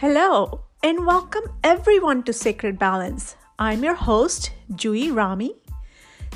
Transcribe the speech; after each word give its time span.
Hello, 0.00 0.60
and 0.84 1.04
welcome 1.04 1.42
everyone 1.64 2.22
to 2.22 2.32
Sacred 2.32 2.78
Balance. 2.78 3.34
I'm 3.58 3.82
your 3.82 3.96
host, 3.96 4.52
Jui 4.74 5.12
Rami. 5.12 5.56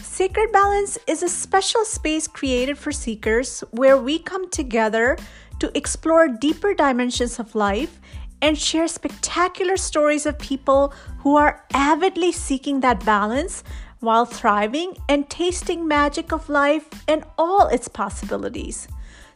Sacred 0.00 0.50
Balance 0.50 0.98
is 1.06 1.22
a 1.22 1.28
special 1.28 1.84
space 1.84 2.26
created 2.26 2.76
for 2.76 2.90
seekers 2.90 3.60
where 3.70 3.96
we 3.96 4.18
come 4.18 4.50
together 4.50 5.16
to 5.60 5.70
explore 5.78 6.26
deeper 6.26 6.74
dimensions 6.74 7.38
of 7.38 7.54
life 7.54 8.00
and 8.40 8.58
share 8.58 8.88
spectacular 8.88 9.76
stories 9.76 10.26
of 10.26 10.36
people 10.40 10.92
who 11.20 11.36
are 11.36 11.64
avidly 11.72 12.32
seeking 12.32 12.80
that 12.80 13.06
balance 13.06 13.62
while 14.00 14.26
thriving 14.26 14.96
and 15.08 15.30
tasting 15.30 15.86
magic 15.86 16.32
of 16.32 16.48
life 16.48 16.88
and 17.06 17.22
all 17.38 17.68
its 17.68 17.86
possibilities. 17.86 18.88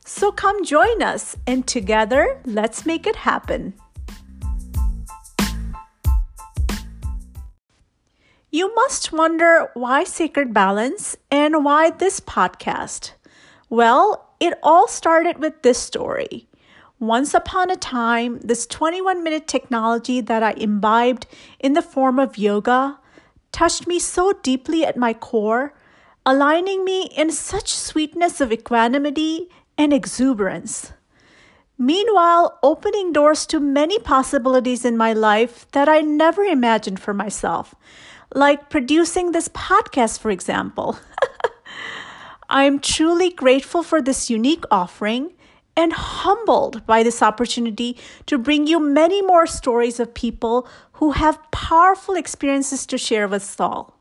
So 0.05 0.33
come 0.33 0.65
join 0.65 1.01
us 1.01 1.37
and 1.47 1.65
together 1.65 2.41
let's 2.45 2.85
make 2.85 3.07
it 3.07 3.15
happen. 3.15 3.75
You 8.57 8.75
must 8.75 9.13
wonder 9.13 9.71
why 9.75 10.05
Sacred 10.05 10.55
Balance 10.55 11.15
and 11.31 11.63
why 11.63 11.91
this 11.91 12.21
podcast. 12.21 13.13
Well, 13.69 14.31
it 14.41 14.55
all 14.63 14.89
started 14.89 15.37
with 15.37 15.61
this 15.61 15.77
story. 15.77 16.49
Once 16.99 17.35
upon 17.35 17.71
a 17.71 17.77
time, 17.77 18.41
this 18.41 18.67
21 18.67 19.23
minute 19.23 19.47
technology 19.47 20.23
that 20.23 20.43
I 20.43 20.53
imbibed 20.53 21.27
in 21.61 21.75
the 21.75 21.83
form 21.83 22.19
of 22.19 22.39
yoga 22.39 22.99
touched 23.53 23.87
me 23.87 23.99
so 23.99 24.33
deeply 24.33 24.87
at 24.87 24.97
my 24.97 25.13
core, 25.13 25.75
aligning 26.25 26.83
me 26.83 27.11
in 27.15 27.33
such 27.33 27.75
sweetness 27.75 28.41
of 28.41 28.51
equanimity 28.51 29.51
and 29.77 29.93
exuberance. 29.93 30.95
Meanwhile, 31.77 32.59
opening 32.63 33.13
doors 33.13 33.45
to 33.49 33.61
many 33.61 33.99
possibilities 33.99 34.87
in 34.87 34.97
my 34.97 35.13
life 35.13 35.71
that 35.73 35.91
I 35.91 36.01
never 36.01 36.43
imagined 36.43 37.01
for 37.01 37.13
myself 37.13 37.75
like 38.37 38.69
producing 38.69 39.33
this 39.33 39.49
podcast, 39.49 40.21
for 40.21 40.31
example. 40.31 40.99
I'm 42.51 42.79
truly 42.79 43.31
grateful 43.31 43.83
for 43.83 44.03
this 44.03 44.29
unique 44.29 44.65
offering 44.71 45.33
and 45.75 45.93
humbled 45.93 46.87
by 46.87 47.03
this 47.03 47.23
opportunity 47.23 47.97
to 48.27 48.39
bring 48.39 48.67
you 48.67 48.79
many 48.79 49.23
more 49.23 49.47
stories 49.47 49.99
of 49.99 50.13
people 50.15 50.69
who 50.93 51.13
have 51.13 51.51
powerful 51.51 52.15
experiences 52.15 52.87
to 52.87 52.99
share 52.99 53.27
with 53.27 53.43
us 53.43 53.59
all. 53.59 53.99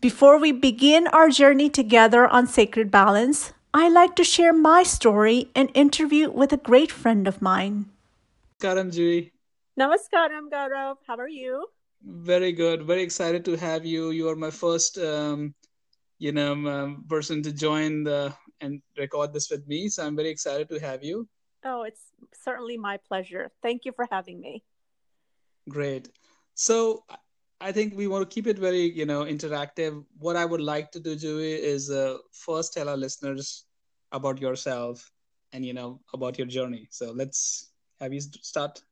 Before 0.00 0.38
we 0.38 0.52
begin 0.52 1.06
our 1.06 1.30
journey 1.30 1.70
together 1.70 2.26
on 2.26 2.46
Sacred 2.46 2.90
Balance, 2.90 3.52
I 3.72 3.88
like 3.88 4.16
to 4.16 4.24
share 4.24 4.52
my 4.52 4.82
story 4.82 5.50
and 5.54 5.70
interview 5.74 6.30
with 6.30 6.52
a 6.52 6.58
great 6.58 6.92
friend 6.92 7.26
of 7.26 7.40
mine. 7.40 7.86
Namaskaram, 8.60 8.92
Jui. 8.92 9.30
Namaskaram, 9.78 10.50
Gaurav. 10.52 10.96
How 11.06 11.16
are 11.16 11.28
you? 11.28 11.66
Very 12.04 12.52
good. 12.52 12.82
Very 12.82 13.02
excited 13.02 13.44
to 13.46 13.56
have 13.56 13.84
you. 13.84 14.10
You 14.10 14.28
are 14.28 14.36
my 14.36 14.50
first, 14.50 14.98
um, 14.98 15.54
you 16.18 16.32
know, 16.32 16.52
um, 16.52 17.04
person 17.08 17.42
to 17.42 17.52
join 17.52 18.04
the 18.04 18.34
and 18.60 18.82
record 18.98 19.32
this 19.32 19.50
with 19.50 19.66
me. 19.66 19.88
So 19.88 20.06
I'm 20.06 20.16
very 20.16 20.28
excited 20.28 20.68
to 20.68 20.78
have 20.80 21.02
you. 21.02 21.28
Oh, 21.64 21.82
it's 21.82 22.02
certainly 22.34 22.76
my 22.76 22.98
pleasure. 22.98 23.50
Thank 23.62 23.84
you 23.84 23.92
for 23.92 24.06
having 24.10 24.40
me. 24.40 24.62
Great. 25.68 26.10
So 26.54 27.04
I 27.60 27.72
think 27.72 27.96
we 27.96 28.06
want 28.06 28.28
to 28.28 28.34
keep 28.34 28.46
it 28.46 28.58
very, 28.58 28.90
you 28.92 29.06
know, 29.06 29.24
interactive. 29.24 30.04
What 30.18 30.36
I 30.36 30.44
would 30.44 30.60
like 30.60 30.90
to 30.92 31.00
do, 31.00 31.16
Jui, 31.16 31.58
is 31.58 31.90
uh, 31.90 32.18
first 32.32 32.74
tell 32.74 32.88
our 32.88 32.96
listeners 32.96 33.64
about 34.12 34.40
yourself 34.40 35.10
and 35.52 35.64
you 35.64 35.72
know 35.72 36.00
about 36.12 36.36
your 36.38 36.46
journey. 36.46 36.86
So 36.90 37.12
let's 37.12 37.72
have 38.00 38.12
you 38.12 38.20
start. 38.20 38.82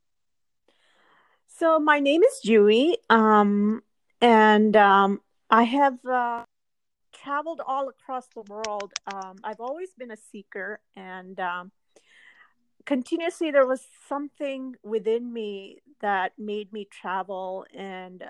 So 1.55 1.79
my 1.79 2.01
name 2.01 2.23
is 2.23 2.41
Jui, 2.45 2.95
um, 3.11 3.83
and 4.23 4.75
um, 4.75 5.21
I 5.51 5.65
have 5.65 6.05
uh, 6.05 6.45
traveled 7.13 7.61
all 7.65 7.89
across 7.89 8.27
the 8.35 8.43
world. 8.49 8.93
Um, 9.13 9.37
I've 9.45 9.61
always 9.61 9.91
been 9.97 10.11
a 10.11 10.17
seeker, 10.17 10.81
and 10.97 11.39
um, 11.39 11.71
continuously 12.87 13.51
there 13.51 13.67
was 13.67 13.87
something 14.09 14.77
within 14.83 15.31
me 15.31 15.83
that 16.01 16.33
made 16.39 16.73
me 16.73 16.89
travel 16.91 17.67
and 17.73 18.25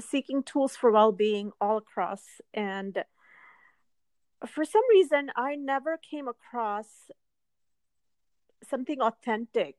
seeking 0.00 0.42
tools 0.42 0.74
for 0.74 0.90
well-being 0.90 1.52
all 1.60 1.76
across. 1.76 2.22
And 2.54 3.04
for 4.46 4.64
some 4.64 4.82
reason, 4.90 5.30
I 5.36 5.54
never 5.54 5.98
came 5.98 6.28
across 6.28 6.88
something 8.68 9.00
authentic 9.02 9.76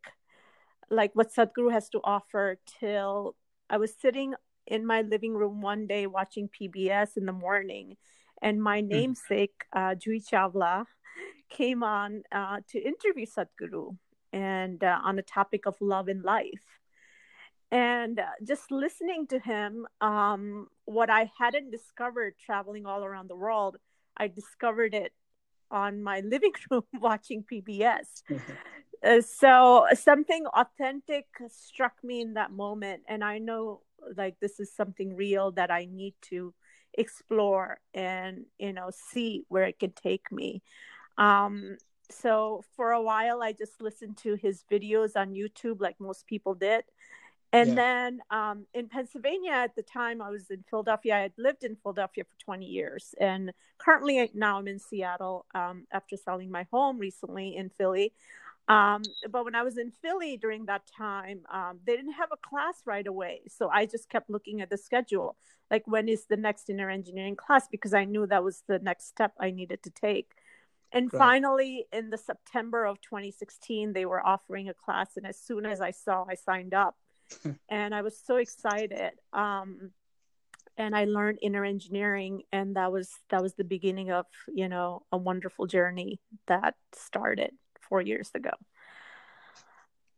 like 0.90 1.12
what 1.14 1.34
Sadhguru 1.34 1.72
has 1.72 1.90
to 1.90 2.02
offer 2.04 2.58
till 2.80 3.36
I 3.70 3.78
was 3.78 3.94
sitting 4.00 4.36
in 4.68 4.86
my 4.86 5.02
living 5.02 5.34
room 5.34 5.62
one 5.62 5.88
day 5.88 6.08
watching 6.08 6.50
PBS 6.50 7.18
in 7.18 7.26
the 7.26 7.34
morning, 7.34 7.98
and 8.42 8.62
my 8.62 8.82
hmm. 8.82 8.88
namesake, 8.88 9.66
uh, 9.74 9.96
Juhi 9.96 10.24
Chawla, 10.28 10.86
came 11.50 11.84
on 11.84 12.24
uh, 12.32 12.60
to 12.70 12.80
interview 12.80 13.26
Sadhguru 13.26 13.98
and 14.34 14.84
uh, 14.84 15.00
on 15.04 15.16
the 15.16 15.22
topic 15.22 15.66
of 15.66 15.76
love 15.80 16.08
and 16.08 16.24
life. 16.24 16.66
And 17.72 18.20
uh, 18.20 18.26
just 18.44 18.72
listening 18.72 19.28
to 19.28 19.40
him, 19.40 19.88
um, 20.02 20.68
what 20.86 21.10
I 21.10 21.32
hadn't 21.38 21.72
discovered 21.72 22.36
traveling 22.38 22.86
all 22.86 23.04
around 23.04 23.30
the 23.30 23.36
world, 23.36 23.78
I 24.18 24.28
discovered 24.28 24.94
it 24.94 25.14
on 25.72 26.04
my 26.04 26.20
living 26.26 26.54
room 26.70 26.84
watching 26.94 27.44
PBS. 27.44 28.24
Uh, 29.04 29.22
so 29.22 29.86
something 29.94 30.46
authentic 30.48 31.26
struck 31.48 31.94
me 32.04 32.22
in 32.22 32.34
that 32.34 32.52
moment 32.52 33.02
and 33.08 33.24
i 33.24 33.38
know 33.38 33.82
like 34.16 34.36
this 34.40 34.60
is 34.60 34.72
something 34.74 35.16
real 35.16 35.52
that 35.52 35.72
i 35.72 35.86
need 35.92 36.14
to 36.22 36.54
explore 36.94 37.80
and 37.94 38.46
you 38.58 38.72
know 38.72 38.90
see 38.92 39.44
where 39.50 39.66
it 39.66 39.80
can 39.80 39.92
take 39.92 40.32
me 40.32 40.62
um 41.18 41.78
so 42.10 42.64
for 42.76 42.92
a 42.92 43.02
while 43.02 43.42
i 43.42 43.52
just 43.52 43.82
listened 43.82 44.16
to 44.18 44.36
his 44.36 44.64
videos 44.72 45.12
on 45.16 45.34
youtube 45.34 45.82
like 45.82 46.00
most 46.00 46.26
people 46.28 46.54
did 46.54 46.84
and 47.56 47.70
yeah. 47.70 47.76
then 47.76 48.20
um, 48.32 48.66
in 48.74 48.90
Pennsylvania 48.90 49.52
at 49.52 49.76
the 49.76 49.82
time, 49.82 50.22
I 50.22 50.30
was 50.30 50.50
in 50.50 50.66
Philadelphia. 50.70 51.16
I 51.16 51.20
had 51.20 51.32
lived 51.38 51.64
in 51.64 51.78
Philadelphia 51.78 52.26
for 52.26 52.44
20 52.44 52.66
years. 52.66 53.16
And 53.18 53.54
currently, 53.78 54.30
now 54.34 54.60
I'm 54.60 54.68
in 54.68 54.78
Seattle 54.78 55.46
um, 55.56 55.86
after 55.90 56.18
selling 56.18 56.52
my 56.52 56.68
home 56.70 57.00
recently 57.00 57.56
in 57.56 57.70
Philly. 57.70 58.12
Um, 58.68 59.04
but 59.30 59.46
when 59.46 59.54
I 59.54 59.62
was 59.62 59.78
in 59.78 59.92
Philly 59.92 60.38
during 60.38 60.66
that 60.66 60.84
time, 60.98 61.42
um, 61.52 61.80
they 61.86 61.96
didn't 61.96 62.14
have 62.14 62.30
a 62.32 62.50
class 62.50 62.82
right 62.86 63.06
away. 63.06 63.42
So 63.48 63.70
I 63.70 63.86
just 63.86 64.10
kept 64.10 64.30
looking 64.30 64.62
at 64.62 64.70
the 64.70 64.78
schedule, 64.78 65.38
like 65.70 65.84
when 65.86 66.10
is 66.10 66.26
the 66.26 66.38
next 66.38 66.70
inner 66.70 66.90
engineering 66.90 67.36
class, 67.36 67.68
because 67.70 67.94
I 67.94 68.06
knew 68.06 68.26
that 68.26 68.44
was 68.44 68.64
the 68.68 68.80
next 68.80 69.08
step 69.08 69.34
I 69.40 69.52
needed 69.52 69.84
to 69.84 69.92
take. 69.92 70.32
And 70.92 71.14
right. 71.14 71.20
finally, 71.20 71.86
in 71.94 72.10
the 72.10 72.18
September 72.18 72.86
of 72.86 73.02
2016, 73.02 73.94
they 73.94 74.06
were 74.06 74.26
offering 74.26 74.70
a 74.70 74.74
class. 74.74 75.18
And 75.18 75.28
as 75.28 75.38
soon 75.40 75.66
as 75.66 75.82
I 75.82 75.92
saw, 75.92 76.26
I 76.28 76.36
signed 76.36 76.74
up. 76.74 76.96
and 77.70 77.94
I 77.94 78.02
was 78.02 78.18
so 78.18 78.38
excited. 78.38 79.12
Um, 79.34 79.92
and 80.78 80.96
I 80.96 81.06
learned 81.06 81.40
inner 81.42 81.64
engineering, 81.64 82.44
and 82.52 82.76
that 82.76 82.92
was 82.92 83.10
that 83.30 83.42
was 83.42 83.54
the 83.54 83.64
beginning 83.64 84.12
of 84.12 84.26
you 84.54 84.68
know 84.68 85.04
a 85.10 85.18
wonderful 85.18 85.68
journey 85.68 86.20
that 86.48 86.76
started 86.94 87.52
four 87.88 88.02
years 88.02 88.32
ago. 88.34 88.52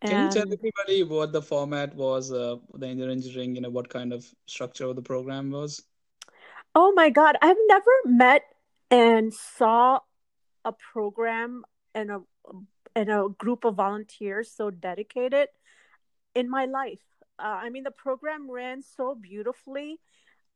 Can 0.01 0.25
you 0.25 0.31
tell 0.31 0.53
everybody 0.53 1.03
what 1.03 1.33
the 1.33 1.41
format 1.41 1.95
was, 1.95 2.31
uh, 2.31 2.57
the 2.75 2.87
engineering, 2.87 3.55
you 3.55 3.61
know, 3.61 3.69
what 3.69 3.89
kind 3.89 4.13
of 4.13 4.25
structure 4.45 4.85
of 4.85 4.95
the 4.95 5.01
program 5.01 5.49
was? 5.49 5.81
Oh 6.75 6.93
my 6.95 7.09
God, 7.09 7.35
I've 7.41 7.57
never 7.67 7.91
met 8.05 8.43
and 8.91 9.33
saw 9.33 9.99
a 10.63 10.71
program 10.71 11.63
and 11.95 12.11
a 12.11 12.21
and 12.95 13.09
a 13.09 13.27
group 13.37 13.65
of 13.65 13.75
volunteers 13.75 14.51
so 14.51 14.69
dedicated 14.69 15.49
in 16.35 16.49
my 16.49 16.65
life. 16.65 17.01
Uh, 17.39 17.59
I 17.63 17.69
mean, 17.69 17.83
the 17.83 17.91
program 17.91 18.49
ran 18.49 18.81
so 18.81 19.15
beautifully. 19.15 19.99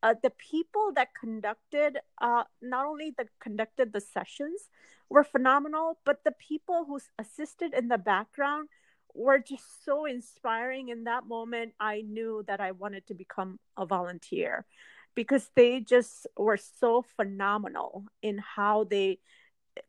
Uh, 0.04 0.16
the 0.24 0.32
people 0.32 0.92
that 0.96 1.10
conducted, 1.14 2.00
uh, 2.20 2.44
not 2.62 2.86
only 2.86 3.14
the 3.18 3.28
conducted 3.40 3.94
the 3.94 4.02
sessions, 4.02 4.70
were 5.10 5.24
phenomenal, 5.24 6.00
but 6.06 6.24
the 6.24 6.32
people 6.32 6.86
who 6.86 7.00
assisted 7.20 7.74
in 7.74 7.88
the 7.88 7.98
background 7.98 8.70
were 9.14 9.40
just 9.40 9.86
so 9.86 10.06
inspiring. 10.06 10.90
In 10.90 11.04
that 11.04 11.28
moment, 11.28 11.74
I 11.80 12.02
knew 12.02 12.44
that 12.48 12.60
I 12.60 12.72
wanted 12.72 13.06
to 13.08 13.14
become 13.14 13.60
a 13.78 13.86
volunteer 13.86 14.66
because 15.14 15.50
they 15.56 15.82
just 15.82 16.28
were 16.38 16.58
so 16.58 17.04
phenomenal 17.18 18.06
in 18.22 18.40
how 18.40 18.86
they 18.86 19.20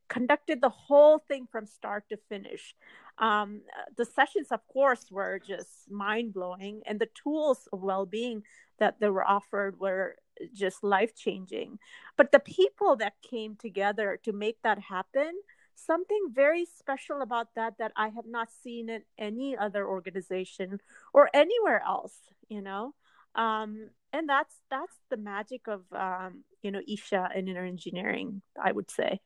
conducted 0.08 0.60
the 0.60 0.68
whole 0.68 1.18
thing 1.18 1.46
from 1.50 1.66
start 1.66 2.08
to 2.08 2.16
finish. 2.28 2.74
Um, 3.18 3.62
the 3.96 4.04
sessions, 4.04 4.48
of 4.50 4.66
course, 4.68 5.06
were 5.10 5.38
just 5.38 5.90
mind 5.90 6.32
blowing, 6.32 6.82
and 6.86 6.98
the 6.98 7.08
tools 7.22 7.68
of 7.72 7.82
well 7.82 8.06
being 8.06 8.42
that 8.78 9.00
they 9.00 9.10
were 9.10 9.26
offered 9.26 9.78
were 9.78 10.16
just 10.52 10.82
life 10.82 11.14
changing. 11.14 11.78
But 12.16 12.32
the 12.32 12.40
people 12.40 12.96
that 12.96 13.14
came 13.22 13.56
together 13.56 14.18
to 14.24 14.32
make 14.32 14.60
that 14.62 14.78
happen, 14.78 15.32
something 15.74 16.28
very 16.32 16.64
special 16.64 17.22
about 17.22 17.48
that 17.54 17.74
that 17.78 17.92
I 17.96 18.08
have 18.08 18.26
not 18.26 18.48
seen 18.62 18.88
in 18.88 19.02
any 19.18 19.56
other 19.56 19.86
organization 19.86 20.80
or 21.12 21.30
anywhere 21.34 21.82
else, 21.86 22.16
you 22.48 22.62
know. 22.62 22.94
Um, 23.34 23.88
and 24.12 24.28
that's 24.28 24.54
that's 24.70 24.96
the 25.10 25.16
magic 25.16 25.68
of 25.68 25.82
um, 25.92 26.44
you 26.62 26.70
know 26.70 26.82
Isha 26.86 27.30
and 27.34 27.48
inner 27.48 27.64
engineering, 27.64 28.42
I 28.62 28.72
would 28.72 28.90
say. 28.90 29.20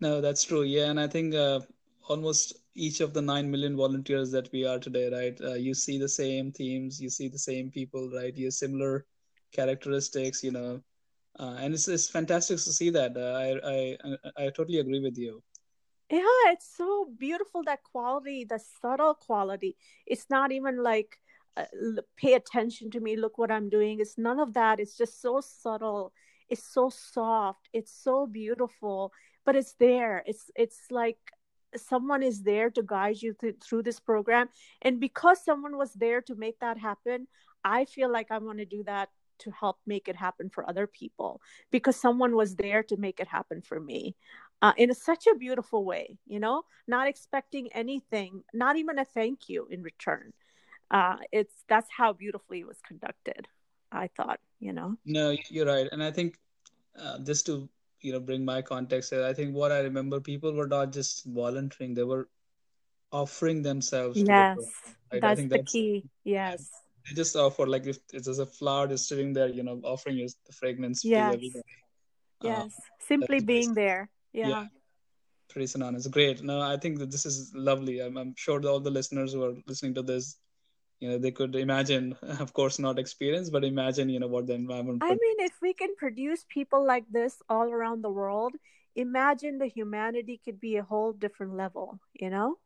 No, 0.00 0.20
that's 0.20 0.44
true. 0.44 0.62
Yeah, 0.62 0.90
and 0.90 1.00
I 1.00 1.06
think 1.06 1.34
uh, 1.34 1.60
almost 2.08 2.54
each 2.74 3.00
of 3.00 3.12
the 3.12 3.22
9 3.22 3.50
million 3.50 3.76
volunteers 3.76 4.30
that 4.30 4.50
we 4.52 4.66
are 4.66 4.78
today 4.78 5.08
right? 5.10 5.40
Uh, 5.40 5.54
you 5.54 5.74
see 5.74 5.98
the 5.98 6.08
same 6.08 6.52
themes 6.52 7.00
you 7.00 7.10
see 7.10 7.28
the 7.28 7.38
same 7.38 7.70
people 7.70 8.10
right? 8.10 8.36
You 8.36 8.50
similar 8.50 9.06
characteristics 9.52 10.42
you 10.44 10.52
know. 10.52 10.80
Uh, 11.38 11.56
and 11.58 11.74
it's, 11.74 11.86
it's 11.86 12.08
fantastic 12.08 12.56
to 12.56 12.72
see 12.72 12.90
that. 12.90 13.16
Uh, 13.16 13.34
I, 13.36 13.96
I 14.42 14.44
i 14.46 14.50
totally 14.50 14.78
agree 14.78 15.00
with 15.00 15.18
you. 15.18 15.42
Yeah 16.10 16.52
it's 16.52 16.76
so 16.76 17.08
beautiful 17.18 17.62
that 17.64 17.82
quality 17.82 18.44
the 18.44 18.60
subtle 18.80 19.14
quality. 19.14 19.76
It's 20.06 20.26
not 20.30 20.52
even 20.52 20.82
like 20.82 21.18
uh, 21.56 21.64
pay 22.16 22.34
attention 22.34 22.90
to 22.90 23.00
me 23.00 23.16
look 23.16 23.38
what 23.38 23.50
i'm 23.50 23.68
doing. 23.68 24.00
It's 24.00 24.18
none 24.18 24.38
of 24.38 24.54
that. 24.54 24.80
It's 24.80 24.96
just 24.96 25.20
so 25.20 25.40
subtle. 25.40 26.12
It's 26.48 26.72
so 26.72 26.90
soft. 26.90 27.68
It's 27.72 27.92
so 27.92 28.26
beautiful. 28.26 29.12
But 29.44 29.56
it's 29.56 29.74
there. 29.74 30.22
It's 30.26 30.50
it's 30.54 30.80
like 30.90 31.18
someone 31.76 32.22
is 32.22 32.42
there 32.42 32.70
to 32.70 32.82
guide 32.82 33.20
you 33.20 33.34
th- 33.40 33.56
through 33.62 33.82
this 33.82 34.00
program. 34.00 34.48
And 34.82 35.00
because 35.00 35.44
someone 35.44 35.76
was 35.76 35.92
there 35.92 36.20
to 36.22 36.34
make 36.34 36.58
that 36.60 36.78
happen 36.78 37.26
i 37.66 37.84
feel 37.84 38.10
like 38.10 38.30
i 38.30 38.38
want 38.38 38.58
to 38.58 38.64
do 38.64 38.82
that 38.84 39.08
to 39.38 39.50
help 39.50 39.76
make 39.86 40.08
it 40.08 40.16
happen 40.16 40.48
for 40.48 40.66
other 40.68 40.86
people 40.86 41.40
because 41.70 41.96
someone 41.96 42.34
was 42.34 42.54
there 42.56 42.82
to 42.82 42.96
make 42.96 43.20
it 43.20 43.28
happen 43.28 43.60
for 43.60 43.78
me 43.78 44.16
uh, 44.62 44.72
in 44.78 44.90
a, 44.90 44.94
such 44.94 45.26
a 45.26 45.34
beautiful 45.34 45.84
way 45.84 46.16
you 46.26 46.40
know 46.40 46.62
not 46.86 47.08
expecting 47.08 47.68
anything 47.72 48.42
not 48.54 48.76
even 48.76 48.98
a 48.98 49.04
thank 49.04 49.48
you 49.48 49.66
in 49.70 49.82
return. 49.82 50.32
Uh, 50.90 51.16
it's 51.32 51.64
that's 51.68 51.90
how 51.90 52.12
beautifully 52.12 52.60
it 52.60 52.66
was 52.66 52.80
conducted 52.86 53.48
i 53.90 54.06
thought 54.16 54.38
you 54.60 54.72
know? 54.72 54.96
No 55.04 55.36
you're 55.50 55.66
right. 55.66 55.88
And 55.92 56.02
i 56.02 56.10
think 56.10 56.38
uh, 56.98 57.18
just 57.18 57.44
to 57.46 57.68
you 58.00 58.12
know 58.12 58.20
bring 58.20 58.44
my 58.44 58.60
context 58.62 59.12
i 59.12 59.32
think 59.32 59.54
what 59.54 59.72
i 59.72 59.80
remember 59.80 60.20
people 60.20 60.52
were 60.52 60.68
not 60.68 60.92
just 60.92 61.24
volunteering 61.24 61.94
they 61.94 62.04
were 62.04 62.28
offering 63.12 63.62
themselves 63.62 64.18
yes. 64.20 64.56
the 64.58 64.64
right? 65.12 65.20
that's 65.22 65.40
the 65.40 65.48
that's, 65.48 65.72
key. 65.72 66.04
Yes. 66.24 66.70
They 67.08 67.14
just 67.14 67.36
offer 67.36 67.66
like 67.66 67.86
if 67.86 67.98
it's 68.12 68.26
just 68.26 68.40
a 68.40 68.46
flower 68.46 68.88
just 68.88 69.08
sitting 69.08 69.32
there 69.32 69.48
you 69.48 69.62
know 69.62 69.80
offering 69.84 70.16
you 70.18 70.28
the 70.46 70.52
fragrance 70.52 71.04
yes. 71.04 71.30
to 71.30 71.36
everybody 71.36 71.62
yes. 72.42 72.64
uh, 72.64 72.68
simply 73.06 73.40
being 73.40 73.74
there. 73.74 74.08
Yeah. 74.32 74.48
yeah. 74.48 74.66
Pretty 75.48 75.66
synonymous. 75.66 76.06
Great. 76.08 76.42
No 76.42 76.60
i 76.60 76.76
think 76.76 76.98
that 76.98 77.10
this 77.10 77.24
is 77.24 77.52
lovely. 77.54 78.00
I'm, 78.00 78.16
I'm 78.16 78.34
sure 78.36 78.60
all 78.66 78.80
the 78.80 78.90
listeners 78.90 79.32
who 79.32 79.44
are 79.44 79.54
listening 79.66 79.94
to 79.94 80.02
this 80.02 80.38
you 81.00 81.08
know 81.08 81.18
they 81.18 81.30
could 81.30 81.54
imagine 81.54 82.16
of 82.40 82.52
course 82.52 82.78
not 82.78 82.98
experience 82.98 83.50
but 83.50 83.64
imagine 83.64 84.08
you 84.08 84.18
know 84.18 84.26
what 84.26 84.46
the 84.46 84.54
environment 84.54 85.02
i 85.02 85.10
mean 85.10 85.36
if 85.38 85.52
we 85.60 85.72
can 85.72 85.94
produce 85.96 86.44
people 86.48 86.84
like 86.84 87.04
this 87.10 87.42
all 87.48 87.70
around 87.70 88.02
the 88.02 88.10
world 88.10 88.54
imagine 88.94 89.58
the 89.58 89.66
humanity 89.66 90.40
could 90.44 90.58
be 90.60 90.76
a 90.76 90.82
whole 90.82 91.12
different 91.12 91.54
level 91.54 91.98
you 92.14 92.30
know? 92.30 92.58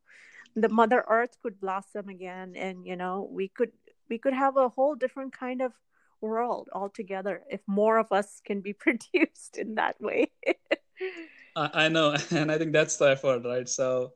The 0.57 0.69
mother 0.69 1.05
earth 1.09 1.37
could 1.43 1.61
blossom 1.61 2.09
again 2.09 2.55
and 2.57 2.85
you 2.85 2.97
know 2.97 3.29
we 3.31 3.49
could 3.49 3.73
we 4.09 4.19
could 4.19 4.33
have 4.33 4.57
a 4.57 4.69
whole 4.69 4.97
different 4.97 5.33
kind 5.33 5.63
of 5.63 5.73
world 6.21 6.69
altogether 6.73 7.43
if 7.49 7.61
more 7.67 7.99
of 7.99 8.11
us 8.13 8.41
can 8.45 8.61
be 8.61 8.73
produced 8.85 9.57
in 9.59 9.77
that 9.77 10.01
way. 10.01 10.33
I, 11.57 11.71
I 11.85 11.89
know 11.89 12.15
and 12.31 12.51
i 12.53 12.59
think 12.59 12.73
that's 12.73 12.97
the 12.97 13.11
effort 13.11 13.43
right? 13.45 13.69
So 13.69 14.13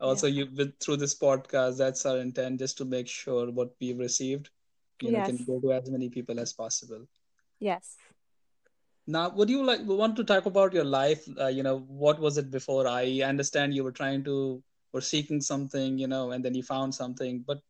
also 0.00 0.26
yeah. 0.26 0.44
you 0.44 0.50
with 0.56 0.78
through 0.80 0.96
this 0.96 1.14
podcast 1.18 1.78
that's 1.78 2.04
our 2.06 2.18
intent 2.18 2.58
just 2.58 2.76
to 2.76 2.84
make 2.84 3.08
sure 3.08 3.50
what 3.50 3.70
we've 3.80 3.98
received 3.98 4.50
you 5.02 5.10
yes. 5.10 5.28
know 5.28 5.36
can 5.36 5.46
go 5.46 5.60
to 5.60 5.72
as 5.72 5.90
many 5.90 6.08
people 6.08 6.38
as 6.38 6.52
possible 6.52 7.06
yes 7.58 7.96
now 9.06 9.28
would 9.30 9.48
you 9.48 9.64
like 9.64 9.80
want 9.84 10.16
to 10.16 10.24
talk 10.24 10.46
about 10.46 10.72
your 10.72 10.84
life 10.84 11.26
uh, 11.40 11.46
you 11.46 11.62
know 11.62 11.78
what 11.88 12.18
was 12.18 12.38
it 12.38 12.50
before 12.50 12.86
i 12.88 13.20
understand 13.22 13.74
you 13.74 13.84
were 13.84 13.92
trying 13.92 14.22
to 14.24 14.62
or 14.92 15.00
seeking 15.00 15.40
something 15.40 15.98
you 15.98 16.06
know 16.06 16.32
and 16.32 16.44
then 16.44 16.54
you 16.54 16.62
found 16.62 16.94
something 16.94 17.42
but 17.46 17.60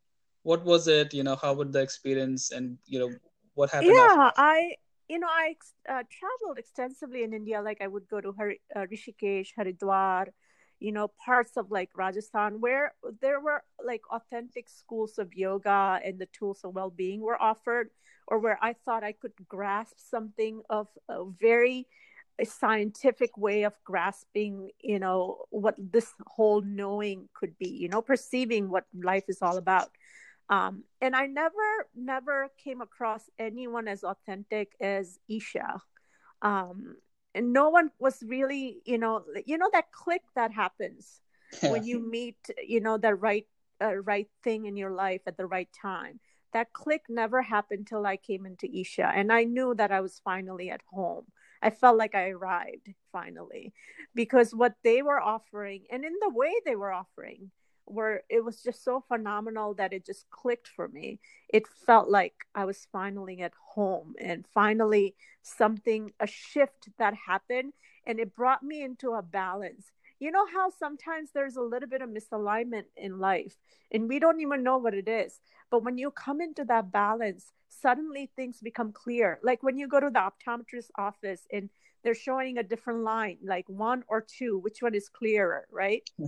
what 0.43 0.63
was 0.63 0.87
it 0.87 1.13
you 1.13 1.23
know 1.23 1.35
how 1.35 1.53
would 1.53 1.71
the 1.71 1.81
experience 1.81 2.51
and 2.51 2.77
you 2.85 2.99
know 2.99 3.11
what 3.55 3.69
happened 3.69 3.93
yeah 3.93 4.27
after? 4.27 4.41
i 4.41 4.75
you 5.07 5.19
know 5.19 5.27
i 5.27 5.55
uh, 5.89 6.03
traveled 6.09 6.57
extensively 6.57 7.23
in 7.23 7.33
india 7.33 7.61
like 7.61 7.81
i 7.81 7.87
would 7.87 8.07
go 8.07 8.21
to 8.21 8.33
Har- 8.33 8.61
uh, 8.75 8.85
rishikesh 8.91 9.53
haridwar 9.57 10.27
you 10.79 10.91
know 10.91 11.07
parts 11.07 11.57
of 11.57 11.71
like 11.71 11.89
rajasthan 11.95 12.61
where 12.61 12.93
there 13.21 13.39
were 13.39 13.63
like 13.83 14.01
authentic 14.11 14.69
schools 14.69 15.17
of 15.17 15.33
yoga 15.33 15.99
and 16.03 16.19
the 16.19 16.27
tools 16.27 16.61
of 16.63 16.73
well-being 16.73 17.21
were 17.21 17.41
offered 17.41 17.89
or 18.27 18.39
where 18.39 18.59
i 18.61 18.73
thought 18.73 19.03
i 19.03 19.11
could 19.11 19.33
grasp 19.47 19.95
something 19.97 20.61
of 20.69 20.87
a 21.09 21.23
very 21.39 21.87
scientific 22.45 23.35
way 23.37 23.63
of 23.63 23.73
grasping 23.83 24.69
you 24.79 24.99
know 24.99 25.45
what 25.49 25.75
this 25.77 26.13
whole 26.27 26.61
knowing 26.61 27.27
could 27.33 27.57
be 27.57 27.69
you 27.69 27.89
know 27.89 28.01
perceiving 28.01 28.69
what 28.69 28.85
life 28.93 29.23
is 29.27 29.41
all 29.41 29.57
about. 29.57 29.89
Um, 30.49 30.83
and 31.01 31.13
i 31.13 31.25
never 31.25 31.87
never 31.93 32.49
came 32.63 32.79
across 32.81 33.29
anyone 33.37 33.87
as 33.87 34.03
authentic 34.03 34.73
as 34.79 35.19
isha. 35.27 35.81
Um, 36.41 36.95
and 37.37 37.53
no 37.53 37.69
one 37.69 37.91
was 37.99 38.23
really 38.25 38.81
you 38.83 38.97
know 38.97 39.23
you 39.45 39.57
know 39.57 39.69
that 39.71 39.91
click 39.91 40.23
that 40.35 40.51
happens 40.51 41.21
when 41.61 41.85
you 41.85 41.99
meet 41.99 42.37
you 42.65 42.81
know 42.81 42.97
the 42.97 43.13
right 43.13 43.45
uh, 43.81 43.95
right 43.95 44.27
thing 44.43 44.65
in 44.65 44.75
your 44.75 44.91
life 44.91 45.21
at 45.27 45.37
the 45.37 45.45
right 45.45 45.69
time. 45.71 46.19
That 46.53 46.73
click 46.73 47.03
never 47.09 47.41
happened 47.41 47.85
till 47.85 48.05
i 48.05 48.17
came 48.17 48.45
into 48.45 48.67
isha 48.73 49.11
and 49.13 49.31
i 49.31 49.43
knew 49.43 49.75
that 49.75 49.91
i 49.91 50.01
was 50.01 50.21
finally 50.23 50.69
at 50.71 50.81
home. 50.91 51.25
I 51.61 51.69
felt 51.69 51.97
like 51.97 52.15
i 52.15 52.29
arrived 52.29 52.89
finally 53.11 53.73
because 54.15 54.55
what 54.55 54.73
they 54.83 55.01
were 55.01 55.21
offering 55.21 55.83
and 55.91 56.03
in 56.03 56.15
the 56.21 56.33
way 56.33 56.53
they 56.65 56.75
were 56.75 56.91
offering 56.91 57.51
where 57.87 58.23
it 58.29 58.43
was 58.43 58.61
just 58.61 58.83
so 58.83 59.03
phenomenal 59.07 59.73
that 59.75 59.93
it 59.93 60.05
just 60.05 60.29
clicked 60.29 60.67
for 60.67 60.87
me. 60.87 61.19
It 61.49 61.67
felt 61.67 62.09
like 62.09 62.33
I 62.53 62.65
was 62.65 62.87
finally 62.91 63.41
at 63.41 63.53
home 63.73 64.13
and 64.19 64.45
finally 64.53 65.15
something, 65.41 66.11
a 66.19 66.27
shift 66.27 66.89
that 66.99 67.13
happened, 67.13 67.73
and 68.05 68.19
it 68.19 68.35
brought 68.35 68.63
me 68.63 68.83
into 68.83 69.11
a 69.13 69.21
balance. 69.21 69.91
You 70.19 70.31
know 70.31 70.45
how 70.51 70.71
sometimes 70.71 71.29
there's 71.33 71.57
a 71.57 71.61
little 71.61 71.87
bit 71.87 72.01
of 72.01 72.09
misalignment 72.09 72.85
in 72.95 73.19
life 73.19 73.55
and 73.91 74.09
we 74.09 74.19
don't 74.19 74.41
even 74.41 74.63
know 74.63 74.77
what 74.77 74.95
it 74.95 75.07
is. 75.07 75.39
But 75.69 75.83
when 75.83 75.97
you 75.97 76.09
come 76.11 76.41
into 76.41 76.65
that 76.65 76.91
balance, 76.91 77.51
suddenly 77.69 78.29
things 78.35 78.59
become 78.59 78.91
clear. 78.91 79.39
Like 79.43 79.61
when 79.61 79.77
you 79.77 79.87
go 79.87 79.99
to 79.99 80.09
the 80.09 80.19
optometrist 80.19 80.89
office 80.97 81.41
and 81.51 81.69
they're 82.03 82.15
showing 82.15 82.57
a 82.57 82.63
different 82.63 83.01
line, 83.01 83.37
like 83.43 83.65
one 83.67 84.03
or 84.07 84.21
two, 84.21 84.57
which 84.59 84.81
one 84.81 84.95
is 84.95 85.07
clearer, 85.09 85.67
right? 85.71 86.09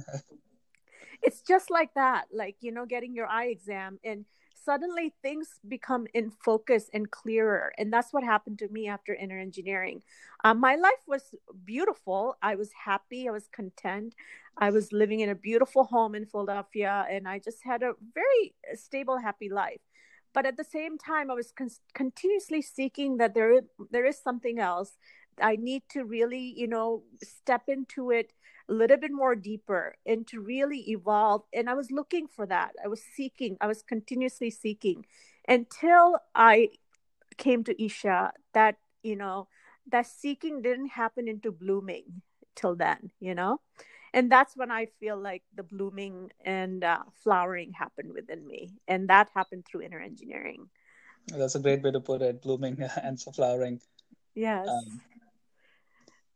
it's 1.21 1.41
just 1.41 1.69
like 1.69 1.93
that 1.95 2.25
like 2.31 2.55
you 2.61 2.71
know 2.71 2.85
getting 2.85 3.13
your 3.13 3.27
eye 3.27 3.47
exam 3.47 3.99
and 4.03 4.25
suddenly 4.69 5.13
things 5.21 5.59
become 5.67 6.05
in 6.13 6.29
focus 6.29 6.89
and 6.93 7.09
clearer. 7.09 7.71
And 7.77 7.91
that's 7.91 8.13
what 8.13 8.23
happened 8.23 8.59
to 8.59 8.67
me 8.69 8.87
after 8.87 9.13
inner 9.13 9.39
engineering. 9.39 10.03
Um, 10.43 10.59
my 10.59 10.75
life 10.75 11.03
was 11.07 11.23
beautiful. 11.65 12.37
I 12.41 12.55
was 12.55 12.69
happy. 12.85 13.27
I 13.27 13.31
was 13.31 13.47
content. 13.51 14.13
I 14.57 14.69
was 14.69 14.91
living 14.91 15.21
in 15.21 15.29
a 15.29 15.35
beautiful 15.35 15.85
home 15.85 16.15
in 16.15 16.25
philadelphia 16.25 17.05
and 17.09 17.27
i 17.27 17.39
just 17.39 17.63
had 17.63 17.81
a 17.81 17.93
very 18.13 18.53
stable 18.75 19.17
happy 19.17 19.49
life. 19.49 19.81
But 20.33 20.45
at 20.45 20.57
the 20.57 20.63
same 20.63 20.97
time 20.97 21.31
i 21.31 21.33
was 21.33 21.51
con- 21.51 21.81
continuously 21.93 22.61
seeking 22.61 23.17
that 23.17 23.33
there 23.33 23.61
there 23.89 24.05
is 24.05 24.17
something 24.21 24.59
else 24.59 24.91
i 25.41 25.55
need 25.55 25.83
to 25.89 26.03
really 26.03 26.53
you 26.55 26.67
know 26.67 27.03
step 27.23 27.63
into 27.67 28.11
it 28.11 28.33
a 28.69 28.73
little 28.73 28.97
bit 28.97 29.11
more 29.11 29.35
deeper 29.35 29.95
and 30.05 30.27
to 30.27 30.39
really 30.39 30.91
evolve. 30.91 31.43
And 31.53 31.69
I 31.69 31.73
was 31.73 31.91
looking 31.91 32.27
for 32.27 32.45
that. 32.45 32.73
I 32.83 32.87
was 32.87 33.01
seeking, 33.01 33.57
I 33.59 33.67
was 33.67 33.81
continuously 33.81 34.51
seeking 34.51 35.05
until 35.47 36.19
I 36.35 36.69
came 37.37 37.63
to 37.63 37.83
Isha 37.83 38.31
that, 38.53 38.77
you 39.01 39.15
know, 39.15 39.47
that 39.91 40.05
seeking 40.05 40.61
didn't 40.61 40.89
happen 40.89 41.27
into 41.27 41.51
blooming 41.51 42.21
till 42.55 42.75
then, 42.75 43.11
you 43.19 43.33
know? 43.33 43.59
And 44.13 44.31
that's 44.31 44.55
when 44.55 44.71
I 44.71 44.87
feel 44.99 45.17
like 45.17 45.43
the 45.55 45.63
blooming 45.63 46.31
and 46.43 46.83
uh, 46.83 47.03
flowering 47.23 47.73
happened 47.73 48.13
within 48.13 48.45
me. 48.45 48.71
And 48.87 49.07
that 49.09 49.29
happened 49.33 49.65
through 49.65 49.81
inner 49.81 49.99
engineering. 49.99 50.69
That's 51.27 51.55
a 51.55 51.59
great 51.59 51.81
way 51.83 51.91
to 51.91 51.99
put 51.99 52.21
it 52.21 52.41
blooming 52.41 52.81
and 53.03 53.19
flowering. 53.19 53.81
Yes. 54.35 54.67
Um, 54.67 55.01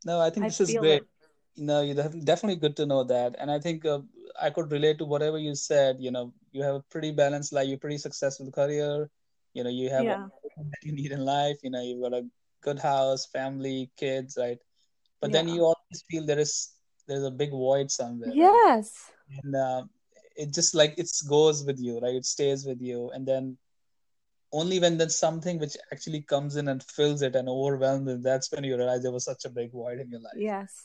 no, 0.04 0.20
I 0.20 0.30
think 0.30 0.46
this 0.46 0.60
is 0.60 0.74
great. 0.74 1.02
It 1.02 1.08
you 1.56 1.80
you 1.82 1.94
definitely 1.94 2.56
good 2.56 2.76
to 2.76 2.86
know 2.86 3.04
that 3.04 3.34
and 3.38 3.50
i 3.50 3.58
think 3.58 3.84
uh, 3.86 4.00
i 4.40 4.50
could 4.50 4.70
relate 4.72 4.98
to 4.98 5.04
whatever 5.04 5.38
you 5.38 5.54
said 5.54 5.96
you 6.00 6.10
know 6.10 6.32
you 6.52 6.62
have 6.62 6.74
a 6.74 6.84
pretty 6.90 7.12
balanced 7.12 7.52
life 7.52 7.68
you're 7.68 7.78
pretty 7.78 7.98
successful 7.98 8.50
career 8.50 9.08
you 9.52 9.62
know 9.62 9.70
you 9.70 9.88
have 9.88 10.04
yeah. 10.04 10.26
that 10.56 10.82
you 10.82 10.92
need 10.92 11.12
in 11.12 11.24
life 11.24 11.56
you 11.62 11.70
know 11.70 11.80
you've 11.80 12.02
got 12.02 12.12
a 12.12 12.26
good 12.62 12.78
house 12.78 13.26
family 13.26 13.90
kids 13.96 14.36
right 14.40 14.58
but 15.20 15.30
yeah. 15.30 15.38
then 15.38 15.48
you 15.48 15.62
always 15.62 16.04
feel 16.10 16.26
there 16.26 16.38
is 16.38 16.70
there's 17.06 17.24
a 17.24 17.30
big 17.30 17.50
void 17.50 17.90
somewhere 17.90 18.30
yes 18.32 19.10
right? 19.30 19.40
and 19.44 19.54
uh, 19.54 19.82
it 20.36 20.52
just 20.52 20.74
like 20.74 20.94
it 20.98 21.08
goes 21.28 21.64
with 21.64 21.78
you 21.78 22.00
right 22.00 22.14
it 22.14 22.24
stays 22.24 22.66
with 22.66 22.80
you 22.80 23.10
and 23.14 23.26
then 23.26 23.56
only 24.54 24.78
when 24.78 24.96
there's 24.96 25.18
something 25.18 25.58
which 25.58 25.76
actually 25.92 26.22
comes 26.22 26.56
in 26.56 26.68
and 26.68 26.82
fills 26.82 27.22
it 27.22 27.34
and 27.34 27.48
overwhelms 27.48 28.08
it 28.08 28.22
that's 28.22 28.50
when 28.52 28.64
you 28.64 28.76
realize 28.76 29.02
there 29.02 29.16
was 29.18 29.24
such 29.24 29.44
a 29.44 29.50
big 29.50 29.72
void 29.72 29.98
in 30.00 30.10
your 30.10 30.20
life. 30.20 30.34
Yes. 30.36 30.84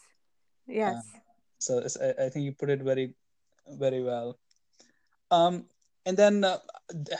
Yes. 0.68 0.96
Uh, 0.98 1.20
so 1.60 1.72
I, 2.06 2.26
I 2.26 2.30
think 2.30 2.46
you 2.46 2.54
put 2.54 2.70
it 2.70 2.82
very 2.82 3.14
very 3.86 4.04
well. 4.04 4.40
Um 5.32 5.66
and 6.06 6.18
then 6.18 6.44
uh, 6.44 6.58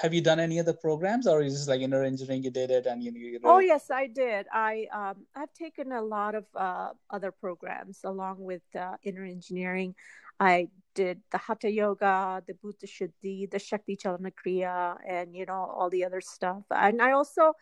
have 0.02 0.14
you 0.16 0.22
done 0.22 0.40
any 0.40 0.60
other 0.60 0.74
programs 0.74 1.28
or 1.28 1.42
is 1.42 1.54
just 1.54 1.70
like 1.70 1.82
inner 1.82 2.04
engineering 2.04 2.44
you 2.44 2.50
did 2.50 2.72
it 2.72 2.88
and 2.88 3.04
you, 3.04 3.12
you 3.12 3.40
oh 3.44 3.60
yes 3.60 3.92
i 3.92 4.08
did. 4.08 4.48
I 4.52 4.88
um 4.92 5.18
i've 5.36 5.54
taken 5.54 5.92
a 5.92 6.02
lot 6.02 6.34
of 6.34 6.46
uh, 6.56 6.90
other 7.10 7.32
programs 7.32 8.00
along 8.04 8.38
with 8.40 8.64
uh, 8.76 8.96
inner 9.04 9.26
engineering 9.26 9.94
i 10.40 10.68
did 10.96 11.22
the 11.32 11.38
hatha 11.38 11.70
yoga 11.70 12.44
the 12.48 12.54
bhuta 12.54 12.86
shuddhi 12.86 13.50
the 13.50 13.60
shakti 13.60 13.96
chalana 13.96 14.32
kriya 14.32 14.98
and 15.08 15.36
you 15.36 15.46
know 15.46 15.72
all 15.76 15.90
the 15.90 16.04
other 16.06 16.22
stuff 16.22 16.64
and 16.72 17.02
i 17.02 17.12
also 17.12 17.54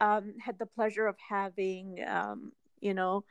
um, 0.00 0.32
had 0.40 0.58
the 0.58 0.64
pleasure 0.64 1.06
of 1.06 1.16
having 1.28 2.02
um, 2.08 2.52
you 2.80 2.94
know 2.94 3.24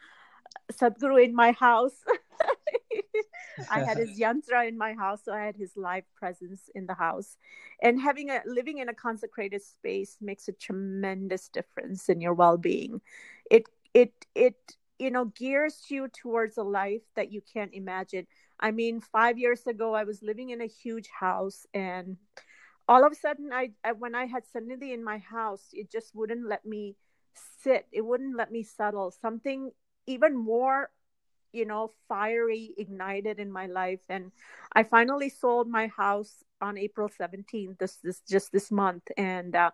sadhguru 0.72 1.24
in 1.24 1.34
my 1.34 1.52
house 1.52 2.04
I 3.70 3.80
had 3.82 3.98
his 3.98 4.20
yantra 4.20 4.68
in 4.68 4.78
my 4.78 4.94
house, 4.94 5.24
so 5.26 5.34
I 5.34 5.46
had 5.46 5.56
his 5.56 5.72
live 5.76 6.04
presence 6.16 6.70
in 6.76 6.86
the 6.86 6.94
house. 6.94 7.38
And 7.82 8.02
having 8.02 8.30
a 8.30 8.42
living 8.46 8.80
in 8.80 8.90
a 8.90 8.94
consecrated 8.94 9.62
space 9.62 10.18
makes 10.22 10.48
a 10.48 10.54
tremendous 10.54 11.50
difference 11.50 12.10
in 12.10 12.22
your 12.22 12.34
well-being. 12.34 13.02
It 13.50 13.64
it 13.94 14.14
it 14.36 14.56
you 14.98 15.12
know 15.12 15.26
gears 15.26 15.86
you 15.90 16.08
towards 16.08 16.58
a 16.58 16.64
life 16.64 17.04
that 17.16 17.32
you 17.32 17.42
can't 17.54 17.74
imagine. 17.74 18.28
I 18.60 18.72
mean, 18.72 19.02
five 19.02 19.38
years 19.38 19.66
ago, 19.68 19.94
I 19.94 20.04
was 20.04 20.22
living 20.22 20.50
in 20.50 20.62
a 20.62 20.68
huge 20.68 21.10
house, 21.10 21.66
and 21.74 22.18
all 22.88 23.06
of 23.06 23.12
a 23.12 23.16
sudden, 23.16 23.52
I, 23.54 23.72
I 23.84 23.94
when 23.94 24.16
I 24.16 24.26
had 24.26 24.44
Sannidhi 24.44 24.94
in 24.94 25.04
my 25.04 25.20
house, 25.20 25.68
it 25.74 25.92
just 25.92 26.14
wouldn't 26.14 26.48
let 26.48 26.66
me 26.66 26.96
sit. 27.64 27.88
It 27.92 28.02
wouldn't 28.06 28.36
let 28.36 28.52
me 28.52 28.64
settle. 28.64 29.12
Something 29.12 29.72
even 30.08 30.36
more 30.36 30.90
you 31.52 31.66
know 31.66 31.92
fiery 32.08 32.74
ignited 32.78 33.40
in 33.40 33.52
my 33.52 33.66
life 33.66 34.02
and 34.10 34.32
i 34.74 34.84
finally 34.84 35.30
sold 35.30 35.68
my 35.68 35.88
house 35.88 36.44
on 36.62 36.78
april 36.78 37.10
17th 37.10 37.78
this 37.78 37.98
this 38.04 38.22
just 38.30 38.52
this 38.52 38.72
month 38.72 39.04
and 39.18 39.56
uh, 39.56 39.72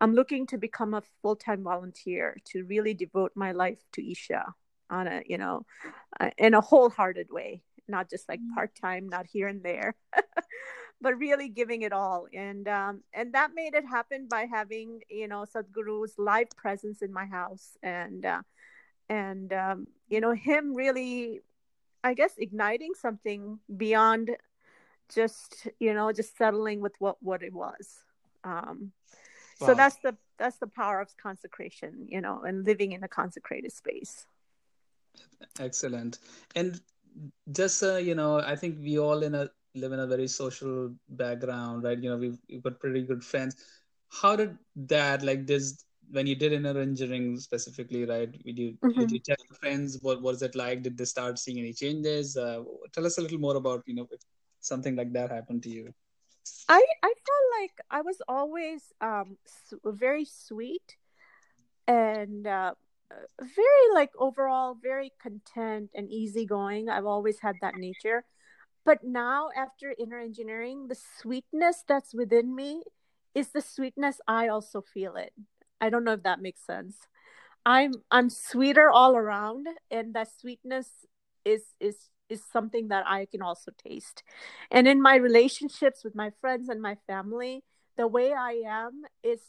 i'm 0.00 0.14
looking 0.14 0.46
to 0.46 0.58
become 0.58 0.94
a 0.94 1.02
full-time 1.22 1.62
volunteer 1.62 2.36
to 2.44 2.64
really 2.64 2.94
devote 2.94 3.32
my 3.34 3.52
life 3.52 3.80
to 3.92 4.08
isha 4.10 4.44
on 4.88 5.06
a 5.08 5.22
you 5.26 5.38
know 5.38 5.64
uh, 6.20 6.30
in 6.38 6.54
a 6.54 6.60
wholehearted 6.60 7.28
way 7.30 7.62
not 7.88 8.10
just 8.10 8.28
like 8.28 8.40
mm. 8.40 8.54
part-time 8.54 9.08
not 9.08 9.26
here 9.26 9.48
and 9.48 9.62
there 9.62 9.94
but 11.00 11.18
really 11.18 11.48
giving 11.48 11.82
it 11.82 11.92
all. 11.92 12.26
And 12.32 12.66
um, 12.68 13.02
and 13.12 13.34
that 13.34 13.50
made 13.54 13.74
it 13.74 13.84
happen 13.84 14.28
by 14.28 14.46
having 14.50 15.00
you 15.10 15.28
know 15.28 15.44
sadhguru's 15.44 16.14
live 16.18 16.48
presence 16.56 17.02
in 17.02 17.12
my 17.12 17.26
house. 17.26 17.76
And 17.82 18.24
uh, 18.24 18.42
and 19.08 19.52
um, 19.52 19.86
you 20.08 20.20
know 20.20 20.32
him 20.32 20.74
really 20.74 21.40
i 22.04 22.14
guess 22.14 22.32
igniting 22.38 22.92
something 22.94 23.58
beyond 23.76 24.36
just 25.14 25.68
you 25.80 25.94
know 25.94 26.12
just 26.12 26.36
settling 26.36 26.80
with 26.80 26.94
what 26.98 27.16
what 27.20 27.42
it 27.42 27.52
was. 27.52 28.04
Um 28.44 28.92
wow. 29.60 29.68
so 29.68 29.74
that's 29.74 29.96
the 29.96 30.16
that's 30.38 30.58
the 30.58 30.66
power 30.66 31.00
of 31.00 31.16
consecration 31.16 32.06
you 32.08 32.20
know 32.20 32.42
and 32.42 32.64
living 32.64 32.92
in 32.92 33.02
a 33.04 33.08
consecrated 33.08 33.72
space. 33.72 34.26
Excellent. 35.58 36.18
And 36.54 36.80
just 37.52 37.82
uh, 37.82 37.96
you 37.96 38.14
know 38.14 38.40
i 38.40 38.56
think 38.56 38.78
we 38.80 38.98
all 38.98 39.22
in 39.22 39.34
a 39.34 39.48
live 39.74 39.92
in 39.92 40.00
a 40.00 40.06
very 40.06 40.26
social 40.26 40.94
background 41.08 41.84
right 41.84 42.02
you 42.02 42.10
know 42.10 42.16
we've, 42.16 42.38
we've 42.48 42.62
got 42.62 42.80
pretty 42.80 43.02
good 43.02 43.22
friends 43.22 43.56
how 44.08 44.34
did 44.36 44.56
that 44.76 45.22
like 45.22 45.46
this 45.46 45.84
when 46.10 46.26
you 46.26 46.34
did 46.34 46.52
inner 46.52 46.78
engineering 46.78 47.38
specifically, 47.38 48.04
right? 48.04 48.30
Did 48.30 48.58
you 48.58 48.78
mm-hmm. 48.82 49.00
did 49.00 49.10
you 49.10 49.18
tell 49.18 49.36
your 49.48 49.56
friends 49.58 49.98
what 50.02 50.22
was 50.22 50.42
it 50.42 50.54
like? 50.54 50.82
Did 50.82 50.96
they 50.96 51.04
start 51.04 51.38
seeing 51.38 51.58
any 51.58 51.72
changes? 51.72 52.36
Uh, 52.36 52.62
tell 52.92 53.06
us 53.06 53.18
a 53.18 53.22
little 53.22 53.38
more 53.38 53.56
about 53.56 53.82
you 53.86 53.94
know 53.94 54.06
if 54.10 54.20
something 54.60 54.96
like 54.96 55.12
that 55.12 55.30
happened 55.30 55.62
to 55.64 55.70
you. 55.70 55.92
I 56.68 56.84
I 57.02 57.12
felt 57.26 57.60
like 57.60 57.72
I 57.90 58.02
was 58.02 58.22
always 58.28 58.92
um 59.00 59.36
very 59.84 60.24
sweet 60.24 60.96
and 61.86 62.46
uh, 62.46 62.74
very 63.40 63.94
like 63.94 64.10
overall 64.18 64.76
very 64.80 65.12
content 65.20 65.90
and 65.94 66.10
easygoing. 66.10 66.88
I've 66.88 67.06
always 67.06 67.40
had 67.40 67.56
that 67.60 67.76
nature. 67.76 68.24
But 68.84 69.02
now 69.02 69.48
after 69.56 69.94
inner 69.98 70.20
engineering, 70.20 70.86
the 70.88 70.96
sweetness 71.20 71.84
that's 71.88 72.14
within 72.14 72.54
me 72.54 72.82
is 73.34 73.48
the 73.48 73.60
sweetness 73.60 74.20
I 74.28 74.48
also 74.48 74.80
feel 74.80 75.16
it. 75.16 75.32
I 75.80 75.90
don't 75.90 76.04
know 76.04 76.12
if 76.12 76.22
that 76.22 76.40
makes 76.40 76.64
sense. 76.64 76.96
I'm 77.64 77.94
I'm 78.10 78.30
sweeter 78.30 78.90
all 78.90 79.16
around 79.16 79.66
and 79.90 80.14
that 80.14 80.28
sweetness 80.40 80.88
is 81.44 81.62
is 81.80 81.96
is 82.28 82.42
something 82.44 82.88
that 82.88 83.04
I 83.06 83.26
can 83.26 83.42
also 83.42 83.72
taste. 83.76 84.22
And 84.70 84.88
in 84.88 85.00
my 85.02 85.16
relationships 85.16 86.04
with 86.04 86.14
my 86.14 86.30
friends 86.40 86.68
and 86.68 86.80
my 86.80 86.96
family, 87.06 87.62
the 87.96 88.06
way 88.06 88.32
I 88.32 88.62
am 88.66 89.02
is 89.22 89.40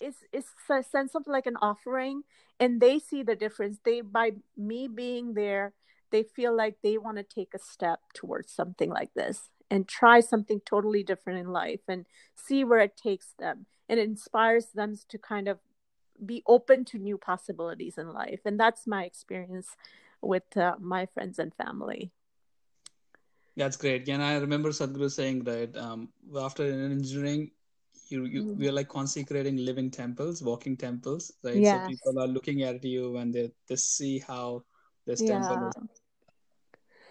is 0.00 0.46
a 0.68 0.82
sense 0.82 1.14
of 1.14 1.26
like 1.26 1.46
an 1.46 1.56
offering 1.60 2.22
and 2.58 2.80
they 2.80 2.98
see 2.98 3.22
the 3.22 3.36
difference. 3.36 3.78
They 3.84 4.00
by 4.00 4.32
me 4.56 4.88
being 4.88 5.34
there, 5.34 5.72
they 6.10 6.22
feel 6.22 6.56
like 6.56 6.76
they 6.82 6.98
want 6.98 7.16
to 7.16 7.22
take 7.22 7.54
a 7.54 7.58
step 7.58 8.00
towards 8.14 8.52
something 8.52 8.90
like 8.90 9.14
this 9.14 9.50
and 9.70 9.86
try 9.86 10.20
something 10.20 10.60
totally 10.64 11.02
different 11.02 11.38
in 11.38 11.48
life 11.52 11.80
and 11.88 12.06
see 12.34 12.64
where 12.64 12.80
it 12.80 12.96
takes 12.96 13.34
them 13.38 13.66
and 13.88 14.00
it 14.00 14.04
inspires 14.04 14.66
them 14.74 14.96
to 15.08 15.18
kind 15.18 15.48
of 15.48 15.58
be 16.24 16.42
open 16.46 16.84
to 16.84 16.98
new 16.98 17.16
possibilities 17.16 17.96
in 17.96 18.12
life. 18.12 18.40
And 18.44 18.58
that's 18.58 18.86
my 18.86 19.04
experience 19.04 19.68
with 20.20 20.56
uh, 20.56 20.74
my 20.80 21.06
friends 21.06 21.38
and 21.38 21.54
family. 21.54 22.10
That's 23.56 23.76
great. 23.76 24.08
And 24.08 24.22
i 24.22 24.36
remember 24.36 24.70
sadhguru 24.70 25.10
saying 25.10 25.44
that 25.44 25.76
um, 25.76 26.08
after 26.38 26.64
engineering 26.64 27.50
you, 28.10 28.24
you 28.24 28.42
mm-hmm. 28.42 28.60
we 28.60 28.68
are 28.68 28.72
like 28.72 28.88
consecrating 28.88 29.56
living 29.56 29.90
temples 29.90 30.42
walking 30.42 30.76
temples 30.76 31.32
right 31.42 31.56
yes. 31.56 31.82
so 31.82 31.88
people 31.88 32.22
are 32.22 32.26
looking 32.26 32.62
at 32.62 32.84
you 32.84 33.16
and 33.16 33.32
they, 33.32 33.50
they 33.68 33.76
see 33.76 34.18
how 34.18 34.62
this 35.06 35.22
yeah. 35.22 35.40
temple 35.40 35.68
is 35.68 35.74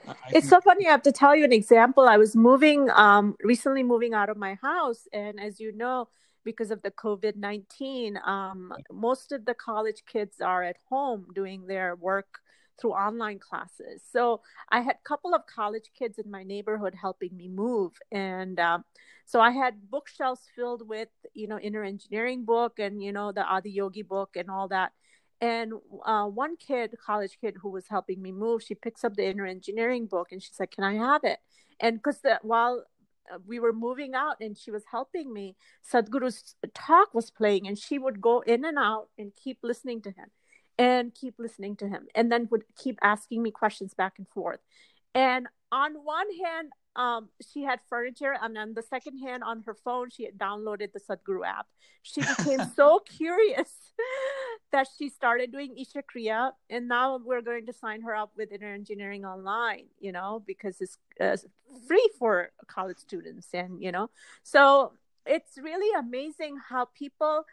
I 0.07 0.15
it's 0.31 0.31
think... 0.31 0.45
so 0.45 0.61
funny. 0.61 0.87
I 0.87 0.91
have 0.91 1.03
to 1.03 1.11
tell 1.11 1.35
you 1.35 1.45
an 1.45 1.53
example. 1.53 2.07
I 2.07 2.17
was 2.17 2.35
moving, 2.35 2.89
um, 2.91 3.35
recently 3.43 3.83
moving 3.83 4.15
out 4.15 4.29
of 4.29 4.37
my 4.37 4.55
house, 4.55 5.07
and 5.13 5.39
as 5.39 5.59
you 5.59 5.71
know, 5.71 6.07
because 6.43 6.71
of 6.71 6.81
the 6.81 6.89
COVID 6.89 7.35
19, 7.35 8.19
um, 8.25 8.73
most 8.91 9.31
of 9.31 9.45
the 9.45 9.53
college 9.53 10.03
kids 10.07 10.41
are 10.41 10.63
at 10.63 10.77
home 10.89 11.27
doing 11.35 11.67
their 11.67 11.95
work 11.95 12.39
through 12.79 12.93
online 12.93 13.39
classes. 13.39 14.01
So 14.11 14.41
I 14.69 14.81
had 14.81 14.95
a 14.95 15.07
couple 15.07 15.33
of 15.33 15.45
college 15.45 15.91
kids 15.97 16.17
in 16.17 16.29
my 16.31 16.43
neighborhood 16.43 16.95
helping 16.99 17.35
me 17.35 17.47
move. 17.47 17.93
And 18.11 18.59
um, 18.59 18.85
so 19.25 19.39
I 19.39 19.51
had 19.51 19.89
bookshelves 19.89 20.41
filled 20.55 20.87
with, 20.87 21.09
you 21.33 21.47
know, 21.47 21.59
inner 21.59 21.83
engineering 21.83 22.45
book 22.45 22.79
and, 22.79 23.01
you 23.01 23.11
know, 23.11 23.31
the 23.31 23.43
Adi 23.43 23.71
Yogi 23.71 24.03
book 24.03 24.35
and 24.35 24.49
all 24.49 24.67
that. 24.69 24.91
And 25.41 25.73
uh, 26.05 26.25
one 26.25 26.57
kid, 26.57 26.95
college 27.05 27.37
kid 27.39 27.55
who 27.61 27.69
was 27.69 27.87
helping 27.87 28.21
me 28.21 28.31
move, 28.31 28.61
she 28.61 28.75
picks 28.75 29.03
up 29.03 29.15
the 29.15 29.25
inner 29.25 29.45
engineering 29.45 30.05
book 30.05 30.31
and 30.31 30.43
she 30.43 30.49
said, 30.51 30.71
Can 30.71 30.83
I 30.83 30.95
have 30.95 31.23
it? 31.23 31.39
And 31.79 31.95
because 31.97 32.19
while 32.41 32.83
we 33.45 33.59
were 33.59 33.73
moving 33.73 34.15
out 34.15 34.37
and 34.41 34.57
she 34.57 34.71
was 34.71 34.83
helping 34.91 35.31
me 35.31 35.55
sadhguru's 35.81 36.55
talk 36.73 37.13
was 37.13 37.29
playing 37.29 37.67
and 37.67 37.77
she 37.77 37.99
would 37.99 38.21
go 38.21 38.39
in 38.41 38.65
and 38.65 38.77
out 38.77 39.07
and 39.17 39.31
keep 39.35 39.59
listening 39.61 40.01
to 40.01 40.09
him 40.09 40.29
and 40.79 41.13
keep 41.13 41.35
listening 41.37 41.75
to 41.75 41.87
him 41.87 42.07
and 42.15 42.31
then 42.31 42.47
would 42.49 42.63
keep 42.75 42.97
asking 43.03 43.43
me 43.43 43.51
questions 43.51 43.93
back 43.93 44.13
and 44.17 44.27
forth. 44.29 44.61
And 45.13 45.47
on 45.71 45.93
one 45.93 46.27
hand 46.43 46.71
um, 46.95 47.29
she 47.53 47.63
had 47.63 47.79
furniture 47.87 48.35
and 48.41 48.57
on 48.57 48.73
the 48.73 48.81
second 48.81 49.19
hand 49.19 49.43
on 49.43 49.61
her 49.67 49.75
phone 49.75 50.09
she 50.09 50.23
had 50.23 50.37
downloaded 50.37 50.93
the 50.93 50.99
sadhguru 50.99 51.45
app. 51.45 51.67
She 52.01 52.21
became 52.21 52.61
so 52.75 52.99
curious 52.99 53.71
that 54.71 54.87
she 54.97 55.09
started 55.09 55.51
doing 55.51 55.77
Isha 55.77 56.03
Kriya, 56.03 56.51
and 56.69 56.87
now 56.87 57.19
we're 57.23 57.41
going 57.41 57.65
to 57.65 57.73
sign 57.73 58.01
her 58.01 58.15
up 58.15 58.31
with 58.37 58.51
Inner 58.51 58.73
Engineering 58.73 59.25
Online, 59.25 59.85
you 59.99 60.11
know, 60.11 60.43
because 60.47 60.79
it's 60.79 60.97
uh, 61.19 61.37
free 61.87 62.09
for 62.17 62.51
college 62.67 62.97
students, 62.97 63.49
and 63.53 63.81
you 63.81 63.91
know, 63.91 64.09
so 64.43 64.93
it's 65.25 65.57
really 65.61 65.93
amazing 65.99 66.57
how 66.69 66.85
people 66.85 67.45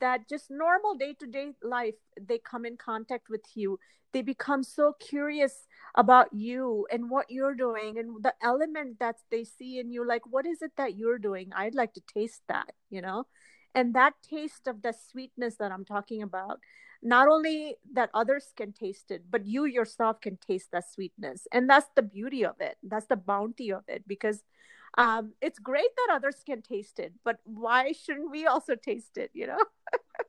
that 0.00 0.28
just 0.28 0.50
normal 0.50 0.94
day 0.94 1.14
to 1.18 1.26
day 1.26 1.52
life 1.62 1.94
they 2.20 2.38
come 2.38 2.64
in 2.64 2.76
contact 2.76 3.28
with 3.28 3.44
you 3.54 3.78
they 4.12 4.22
become 4.22 4.62
so 4.62 4.92
curious 4.98 5.66
about 5.94 6.32
you 6.32 6.86
and 6.90 7.08
what 7.10 7.26
you're 7.30 7.54
doing 7.54 7.96
and 7.98 8.22
the 8.22 8.34
element 8.42 8.98
that 8.98 9.16
they 9.30 9.44
see 9.44 9.78
in 9.78 9.90
you 9.90 10.06
like 10.06 10.22
what 10.26 10.46
is 10.46 10.62
it 10.62 10.72
that 10.76 10.96
you're 10.96 11.18
doing 11.18 11.50
i'd 11.56 11.74
like 11.74 11.92
to 11.94 12.02
taste 12.12 12.42
that 12.48 12.72
you 12.90 13.00
know 13.00 13.24
and 13.74 13.94
that 13.94 14.14
taste 14.28 14.66
of 14.66 14.82
the 14.82 14.92
sweetness 15.10 15.56
that 15.56 15.72
i'm 15.72 15.84
talking 15.84 16.22
about 16.22 16.58
not 17.02 17.28
only 17.28 17.76
that 17.94 18.10
others 18.12 18.52
can 18.56 18.72
taste 18.72 19.10
it, 19.10 19.24
but 19.30 19.46
you 19.46 19.64
yourself 19.64 20.20
can 20.20 20.36
taste 20.36 20.70
that 20.72 20.90
sweetness. 20.90 21.46
And 21.52 21.68
that's 21.68 21.88
the 21.96 22.02
beauty 22.02 22.44
of 22.44 22.56
it. 22.60 22.76
That's 22.82 23.06
the 23.06 23.16
bounty 23.16 23.72
of 23.72 23.84
it 23.88 24.04
because 24.06 24.42
um, 24.98 25.32
it's 25.40 25.58
great 25.58 25.90
that 25.96 26.14
others 26.16 26.36
can 26.44 26.62
taste 26.62 26.98
it, 26.98 27.12
but 27.24 27.38
why 27.44 27.92
shouldn't 27.92 28.30
we 28.30 28.46
also 28.46 28.74
taste 28.74 29.16
it, 29.16 29.30
you 29.34 29.46
know? 29.46 29.58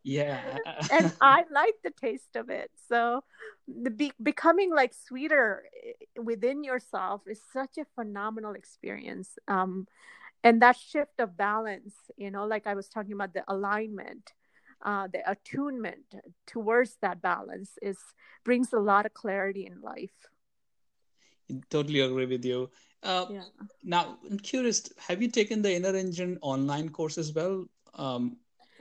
yeah. 0.04 0.58
and 0.92 1.14
I 1.22 1.44
like 1.52 1.76
the 1.84 1.92
taste 1.92 2.36
of 2.36 2.50
it. 2.50 2.72
So 2.88 3.24
the 3.68 3.90
be- 3.92 4.14
becoming 4.22 4.74
like 4.74 4.94
sweeter 4.94 5.64
eh, 5.84 6.22
within 6.22 6.64
yourself 6.64 7.22
is 7.28 7.42
such 7.52 7.78
a 7.78 7.86
phenomenal 7.96 8.54
experience. 8.54 9.38
Um, 9.48 9.88
and 10.44 10.62
that 10.62 10.78
shift 10.78 11.20
of 11.20 11.38
balance, 11.38 11.94
you 12.18 12.32
know, 12.32 12.46
like 12.46 12.68
I 12.68 12.74
was 12.74 12.88
talking 12.88 13.14
about 13.14 13.34
the 13.34 13.44
alignment 13.48 14.34
uh, 14.84 15.08
the 15.12 15.30
attunement 15.30 16.16
towards 16.48 16.98
that 17.02 17.22
balance 17.22 17.78
is 17.82 17.98
brings 18.44 18.74
a 18.74 18.80
lot 18.80 19.06
of 19.06 19.14
clarity 19.14 19.66
in 19.66 19.82
life 19.82 20.28
totally 21.70 22.00
agree 22.00 22.26
with 22.26 22.44
you 22.46 22.70
uh, 23.04 23.26
yeah. 23.30 23.44
now 23.84 24.18
i'm 24.30 24.40
curious 24.40 24.92
have 24.98 25.22
you 25.22 25.30
taken 25.30 25.62
the 25.62 25.74
inner 25.74 25.96
engine 25.96 26.38
online 26.42 26.90
course 26.90 27.18
as 27.18 27.34
well 27.34 27.66
um, 27.96 28.38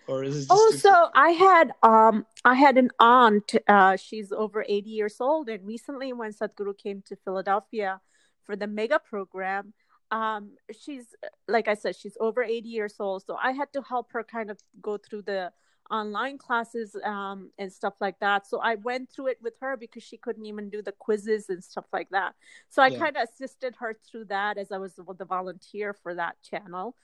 or 0.06 0.24
is 0.24 0.44
it 0.44 0.46
oh 0.50 0.72
so 0.76 1.08
i 1.14 1.30
had 1.30 1.72
um 1.82 2.26
i 2.44 2.54
had 2.54 2.76
an 2.76 2.90
aunt 2.98 3.54
uh, 3.68 3.96
she's 3.96 4.32
over 4.32 4.64
80 4.68 4.90
years 4.90 5.16
old 5.20 5.48
and 5.48 5.66
recently 5.66 6.12
when 6.12 6.32
sadhguru 6.32 6.76
came 6.76 7.02
to 7.06 7.16
philadelphia 7.16 8.00
for 8.44 8.56
the 8.56 8.66
mega 8.66 8.98
program 8.98 9.72
um 10.10 10.50
she's 10.78 11.14
like 11.48 11.68
i 11.68 11.74
said 11.74 11.94
she's 11.96 12.16
over 12.20 12.42
80 12.42 12.68
years 12.68 12.96
old 12.98 13.24
so 13.24 13.36
i 13.36 13.52
had 13.52 13.72
to 13.72 13.82
help 13.82 14.12
her 14.12 14.24
kind 14.24 14.50
of 14.50 14.58
go 14.82 14.96
through 14.96 15.22
the 15.22 15.52
online 15.90 16.38
classes 16.38 16.96
um, 17.04 17.50
and 17.58 17.72
stuff 17.72 17.94
like 18.00 18.18
that. 18.20 18.46
So 18.46 18.60
I 18.60 18.76
went 18.76 19.10
through 19.10 19.28
it 19.28 19.38
with 19.42 19.54
her 19.60 19.76
because 19.76 20.02
she 20.02 20.16
couldn't 20.16 20.44
even 20.46 20.70
do 20.70 20.82
the 20.82 20.92
quizzes 20.92 21.48
and 21.48 21.62
stuff 21.62 21.86
like 21.92 22.10
that. 22.10 22.34
So 22.68 22.82
I 22.82 22.88
yeah. 22.88 22.98
kind 22.98 23.16
of 23.16 23.28
assisted 23.28 23.74
her 23.80 23.96
through 24.08 24.26
that 24.26 24.58
as 24.58 24.72
I 24.72 24.78
was 24.78 24.94
the 24.94 25.24
volunteer 25.24 25.92
for 25.92 26.14
that 26.14 26.36
channel. 26.42 26.96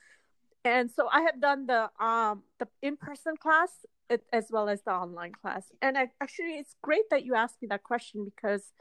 And 0.63 0.91
so 0.91 1.07
I 1.11 1.21
have 1.21 1.39
done 1.39 1.65
the 1.65 1.89
um 2.03 2.43
the 2.59 2.67
in-person 2.81 3.37
class 3.37 3.85
as 4.31 4.47
well 4.49 4.69
as 4.69 4.81
the 4.83 4.91
online 4.91 5.33
class. 5.33 5.71
And 5.81 5.97
I, 5.97 6.09
actually, 6.21 6.53
it's 6.57 6.75
great 6.81 7.09
that 7.09 7.25
you 7.25 7.35
asked 7.35 7.61
me 7.61 7.67
that 7.69 7.83
question 7.83 8.25
because 8.25 8.71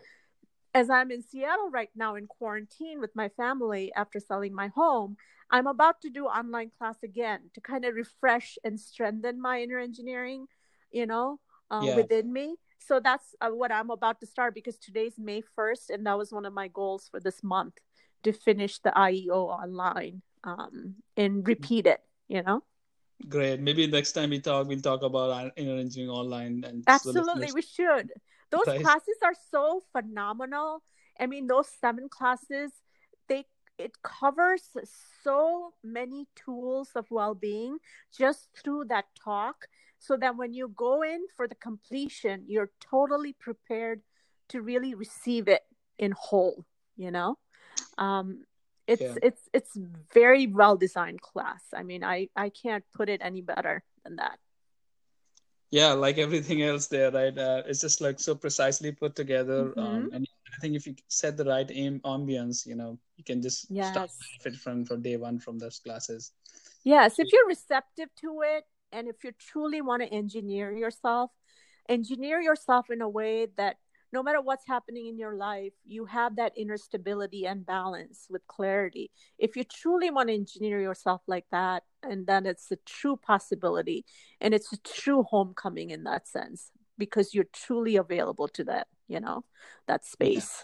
as 0.76 0.90
I'm 0.90 1.10
in 1.10 1.22
Seattle 1.22 1.70
right 1.70 1.88
now 1.96 2.16
in 2.16 2.26
quarantine 2.26 3.00
with 3.00 3.16
my 3.16 3.30
family 3.30 3.90
after 3.96 4.20
selling 4.20 4.54
my 4.54 4.68
home, 4.68 5.16
I'm 5.50 5.66
about 5.66 6.02
to 6.02 6.10
do 6.10 6.26
online 6.26 6.70
class 6.76 6.96
again 7.02 7.48
to 7.54 7.62
kind 7.62 7.86
of 7.86 7.94
refresh 7.94 8.58
and 8.62 8.78
strengthen 8.78 9.40
my 9.40 9.62
inner 9.62 9.78
engineering, 9.78 10.48
you 10.90 11.06
know, 11.06 11.40
uh, 11.70 11.80
yeah. 11.82 11.96
within 11.96 12.30
me. 12.30 12.56
So 12.78 13.00
that's 13.00 13.34
uh, 13.40 13.48
what 13.48 13.72
I'm 13.72 13.88
about 13.88 14.20
to 14.20 14.26
start 14.26 14.54
because 14.54 14.76
today's 14.76 15.14
May 15.16 15.42
1st, 15.58 15.88
and 15.94 16.06
that 16.06 16.18
was 16.18 16.30
one 16.30 16.44
of 16.44 16.52
my 16.52 16.68
goals 16.68 17.08
for 17.10 17.20
this 17.20 17.42
month 17.42 17.78
to 18.24 18.34
finish 18.34 18.78
the 18.80 18.90
IEO 18.90 19.48
online 19.48 20.20
um, 20.44 20.96
and 21.16 21.48
repeat 21.48 21.86
it, 21.86 22.02
you 22.28 22.42
know. 22.42 22.62
Great. 23.30 23.60
Maybe 23.60 23.86
next 23.86 24.12
time 24.12 24.28
we 24.28 24.40
talk, 24.40 24.68
we'll 24.68 24.80
talk 24.80 25.02
about 25.02 25.52
inner 25.56 25.78
engineering 25.78 26.10
online. 26.10 26.64
And 26.66 26.84
absolutely, 26.86 27.50
we 27.52 27.62
should. 27.62 28.12
Those 28.50 28.66
nice. 28.66 28.82
classes 28.82 29.16
are 29.22 29.34
so 29.50 29.82
phenomenal. 29.92 30.82
I 31.18 31.26
mean, 31.26 31.46
those 31.46 31.68
seven 31.80 32.08
classes, 32.08 32.72
they 33.28 33.44
it 33.78 33.92
covers 34.02 34.62
so 35.22 35.72
many 35.84 36.26
tools 36.34 36.90
of 36.94 37.06
well-being 37.10 37.78
just 38.16 38.48
through 38.56 38.84
that 38.86 39.04
talk 39.22 39.66
so 39.98 40.16
that 40.16 40.36
when 40.36 40.52
you 40.52 40.72
go 40.76 41.02
in 41.02 41.26
for 41.36 41.46
the 41.46 41.54
completion 41.54 42.44
you're 42.46 42.70
totally 42.80 43.34
prepared 43.34 44.00
to 44.48 44.62
really 44.62 44.94
receive 44.94 45.48
it 45.48 45.62
in 45.98 46.12
whole 46.12 46.64
you 46.96 47.10
know 47.10 47.36
um 47.98 48.44
it's 48.86 49.02
yeah. 49.02 49.14
it's 49.22 49.42
it's 49.52 49.76
very 50.14 50.46
well 50.46 50.76
designed 50.76 51.20
class 51.20 51.62
i 51.74 51.82
mean 51.82 52.04
i 52.04 52.28
i 52.36 52.48
can't 52.48 52.84
put 52.94 53.08
it 53.08 53.20
any 53.22 53.40
better 53.40 53.82
than 54.04 54.16
that 54.16 54.38
yeah 55.70 55.92
like 55.92 56.18
everything 56.18 56.62
else 56.62 56.86
there 56.86 57.10
right 57.10 57.36
uh, 57.38 57.62
it's 57.66 57.80
just 57.80 58.00
like 58.00 58.20
so 58.20 58.34
precisely 58.34 58.92
put 58.92 59.16
together 59.16 59.60
um, 59.60 59.72
mm-hmm. 59.72 59.80
um, 59.80 60.10
and 60.12 60.28
i 60.56 60.60
think 60.60 60.76
if 60.76 60.86
you 60.86 60.94
set 61.08 61.36
the 61.36 61.44
right 61.44 61.70
aim 61.72 62.00
ambience 62.04 62.66
you 62.66 62.74
know 62.74 62.98
you 63.16 63.24
can 63.24 63.42
just 63.42 63.66
yes. 63.70 63.90
start 63.90 64.10
benefit 64.42 64.60
from 64.60 64.84
from 64.84 65.02
day 65.02 65.16
one 65.16 65.38
from 65.38 65.58
those 65.58 65.78
classes 65.78 66.32
yes 66.84 67.18
if 67.18 67.28
you're 67.32 67.46
receptive 67.46 68.08
to 68.20 68.42
it 68.44 68.64
and 68.92 69.08
if 69.08 69.24
you 69.24 69.32
truly 69.38 69.80
want 69.80 70.02
to 70.02 70.08
engineer 70.08 70.70
yourself 70.70 71.30
engineer 71.88 72.40
yourself 72.40 72.90
in 72.90 73.00
a 73.00 73.08
way 73.08 73.46
that 73.56 73.76
no 74.12 74.22
matter 74.22 74.40
what's 74.40 74.66
happening 74.66 75.06
in 75.06 75.18
your 75.18 75.36
life, 75.36 75.72
you 75.84 76.06
have 76.06 76.36
that 76.36 76.52
inner 76.56 76.76
stability 76.76 77.46
and 77.46 77.66
balance 77.66 78.26
with 78.30 78.46
clarity. 78.46 79.10
If 79.38 79.56
you 79.56 79.64
truly 79.64 80.10
want 80.10 80.28
to 80.28 80.34
engineer 80.34 80.80
yourself 80.80 81.22
like 81.26 81.46
that, 81.50 81.82
and 82.02 82.26
then 82.26 82.46
it's 82.46 82.70
a 82.70 82.76
true 82.86 83.16
possibility 83.16 84.04
and 84.40 84.54
it's 84.54 84.72
a 84.72 84.76
true 84.78 85.24
homecoming 85.24 85.90
in 85.90 86.04
that 86.04 86.28
sense 86.28 86.70
because 86.98 87.34
you're 87.34 87.50
truly 87.52 87.96
available 87.96 88.48
to 88.48 88.64
that, 88.64 88.86
you 89.08 89.20
know, 89.20 89.44
that 89.88 90.04
space. 90.04 90.62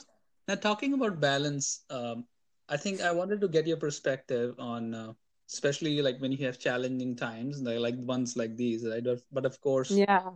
Yeah. 0.48 0.54
Now, 0.54 0.60
talking 0.60 0.94
about 0.94 1.20
balance, 1.20 1.84
um, 1.90 2.26
I 2.68 2.76
think 2.76 3.00
I 3.00 3.12
wanted 3.12 3.40
to 3.40 3.48
get 3.48 3.66
your 3.66 3.76
perspective 3.76 4.54
on. 4.58 4.94
Uh, 4.94 5.12
especially 5.52 6.00
like 6.00 6.18
when 6.18 6.32
you 6.32 6.46
have 6.46 6.58
challenging 6.58 7.14
times 7.14 7.60
like 7.60 7.94
ones 7.98 8.38
like 8.38 8.56
these 8.56 8.86
right 8.86 9.04
but 9.30 9.44
of 9.44 9.60
course 9.60 9.90
yeah 9.90 10.30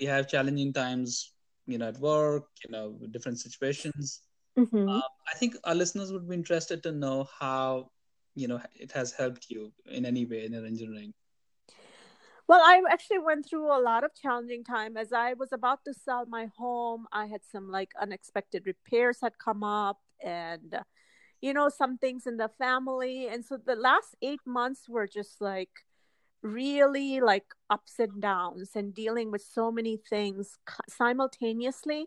we 0.00 0.06
have 0.06 0.26
challenging 0.26 0.72
times 0.72 1.33
you 1.66 1.78
know 1.78 1.88
at 1.88 1.98
work 1.98 2.44
you 2.64 2.70
know 2.70 2.98
different 3.10 3.38
situations. 3.38 4.20
Mm-hmm. 4.56 4.88
um, 4.88 5.02
i 5.32 5.36
think 5.36 5.56
our 5.64 5.74
listeners 5.74 6.12
would 6.12 6.28
be 6.28 6.34
interested 6.36 6.80
to 6.84 6.92
know 6.92 7.26
how 7.40 7.90
you 8.36 8.46
know 8.46 8.60
it 8.76 8.92
has 8.92 9.10
helped 9.10 9.46
you 9.50 9.72
in 9.86 10.06
any 10.06 10.26
way 10.26 10.44
in 10.44 10.52
your 10.52 10.64
engineering 10.64 11.12
well 12.46 12.60
i 12.62 12.80
actually 12.88 13.18
went 13.18 13.44
through 13.48 13.66
a 13.66 13.82
lot 13.82 14.04
of 14.04 14.12
challenging 14.14 14.62
time. 14.62 14.96
As 14.96 15.12
i 15.12 15.32
was 15.34 15.52
about 15.52 15.80
to 15.86 15.92
sell 15.92 16.24
my 16.26 16.46
home 16.56 17.08
i 17.12 17.26
had 17.26 17.40
some 17.44 17.68
like 17.68 17.90
unexpected 18.00 18.64
repairs 18.64 19.18
had 19.20 19.38
come 19.38 19.64
up 19.64 19.98
and 20.22 20.78
you 21.44 21.52
know 21.52 21.68
some 21.68 21.98
things 21.98 22.26
in 22.26 22.38
the 22.38 22.48
family. 22.48 23.28
And 23.28 23.44
so 23.44 23.58
the 23.58 23.76
last 23.76 24.16
eight 24.22 24.40
months 24.46 24.88
were 24.88 25.06
just 25.06 25.42
like 25.42 25.68
really 26.44 27.20
like 27.20 27.46
ups 27.70 27.98
and 27.98 28.20
downs 28.20 28.70
and 28.76 28.94
dealing 28.94 29.30
with 29.32 29.42
so 29.42 29.72
many 29.72 29.96
things 29.96 30.58
simultaneously 30.88 32.06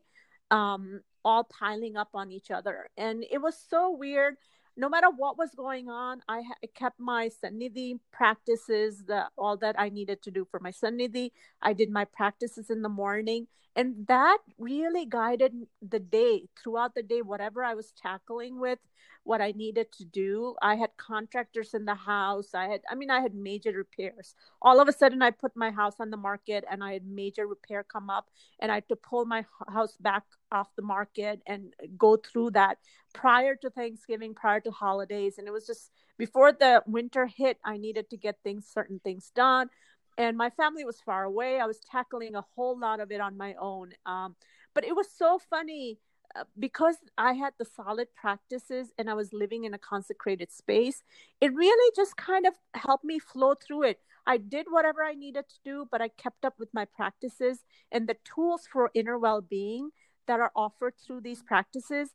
um 0.51 1.01
all 1.25 1.43
piling 1.43 1.97
up 1.97 2.09
on 2.13 2.31
each 2.31 2.51
other. 2.51 2.87
And 2.95 3.25
it 3.29 3.41
was 3.41 3.57
so 3.69 3.91
weird. 3.91 4.35
No 4.77 4.87
matter 4.87 5.07
what 5.09 5.39
was 5.39 5.49
going 5.55 5.89
on 5.89 6.21
i 6.29 6.41
ha- 6.41 6.67
kept 6.75 6.99
my 6.99 7.31
sannidhi 7.43 7.99
practices 8.11 9.03
the 9.07 9.25
all 9.35 9.57
that 9.57 9.75
i 9.79 9.89
needed 9.89 10.21
to 10.21 10.29
do 10.29 10.45
for 10.51 10.59
my 10.59 10.71
sannidhi 10.71 11.31
i 11.63 11.73
did 11.73 11.89
my 11.89 12.05
practices 12.05 12.69
in 12.69 12.83
the 12.83 12.89
morning 13.03 13.47
and 13.77 14.07
that 14.07 14.39
really 14.57 15.05
guided 15.05 15.53
the 15.81 15.99
day 15.99 16.49
throughout 16.61 16.95
the 16.95 17.03
day 17.03 17.21
whatever 17.21 17.63
i 17.63 17.73
was 17.73 17.93
tackling 17.93 18.59
with 18.59 18.79
what 19.27 19.41
I 19.41 19.51
needed 19.51 19.91
to 19.93 20.05
do. 20.05 20.55
I 20.61 20.75
had 20.75 20.95
contractors 20.95 21.73
in 21.73 21.85
the 21.85 21.93
house. 21.93 22.55
I 22.55 22.69
had, 22.69 22.81
I 22.89 22.95
mean, 22.95 23.11
I 23.11 23.19
had 23.19 23.35
major 23.35 23.73
repairs. 23.73 24.33
All 24.61 24.79
of 24.79 24.87
a 24.87 24.93
sudden, 24.93 25.21
I 25.21 25.31
put 25.31 25.51
my 25.55 25.69
house 25.69 25.95
on 25.99 26.09
the 26.09 26.17
market 26.17 26.63
and 26.71 26.81
I 26.83 26.93
had 26.93 27.05
major 27.05 27.45
repair 27.45 27.83
come 27.83 28.09
up, 28.09 28.29
and 28.59 28.71
I 28.71 28.75
had 28.75 28.89
to 28.89 28.95
pull 28.95 29.25
my 29.25 29.45
house 29.67 29.97
back 29.99 30.23
off 30.51 30.69
the 30.75 30.81
market 30.81 31.41
and 31.45 31.73
go 31.97 32.15
through 32.15 32.51
that 32.51 32.77
prior 33.13 33.55
to 33.57 33.69
Thanksgiving, 33.69 34.33
prior 34.33 34.61
to 34.61 34.71
holidays. 34.71 35.37
And 35.37 35.47
it 35.47 35.51
was 35.51 35.67
just 35.67 35.91
before 36.17 36.53
the 36.53 36.81
winter 36.87 37.27
hit, 37.27 37.57
I 37.65 37.77
needed 37.77 38.09
to 38.09 38.17
get 38.17 38.37
things, 38.43 38.65
certain 38.65 38.99
things 39.03 39.31
done. 39.35 39.69
And 40.17 40.35
my 40.35 40.49
family 40.49 40.83
was 40.83 40.99
far 40.99 41.23
away. 41.23 41.59
I 41.59 41.65
was 41.65 41.79
tackling 41.79 42.35
a 42.35 42.45
whole 42.55 42.77
lot 42.77 42.99
of 42.99 43.11
it 43.11 43.21
on 43.21 43.37
my 43.37 43.53
own. 43.59 43.91
Um, 44.05 44.35
but 44.73 44.83
it 44.83 44.95
was 44.95 45.07
so 45.15 45.39
funny 45.49 45.99
uh, 46.35 46.43
because 46.59 46.97
I 47.17 47.33
had 47.33 47.53
the 47.57 47.65
solid 47.65 48.07
practices 48.15 48.89
and 48.97 49.09
I 49.09 49.13
was 49.13 49.31
living 49.31 49.63
in 49.63 49.73
a 49.73 49.77
consecrated 49.77 50.51
space, 50.51 51.03
it 51.39 51.53
really 51.53 51.91
just 51.95 52.17
kind 52.17 52.45
of 52.45 52.53
helped 52.73 53.05
me 53.05 53.19
flow 53.19 53.53
through 53.55 53.83
it. 53.83 53.99
I 54.25 54.37
did 54.37 54.67
whatever 54.69 55.03
I 55.03 55.13
needed 55.13 55.45
to 55.47 55.55
do, 55.63 55.87
but 55.89 56.01
I 56.01 56.09
kept 56.09 56.43
up 56.43 56.55
with 56.59 56.69
my 56.73 56.85
practices 56.85 57.59
and 57.91 58.07
the 58.07 58.17
tools 58.25 58.67
for 58.71 58.91
inner 58.93 59.17
well 59.17 59.41
being 59.41 59.91
that 60.27 60.39
are 60.39 60.51
offered 60.55 60.95
through 60.97 61.21
these 61.21 61.41
practices 61.41 62.09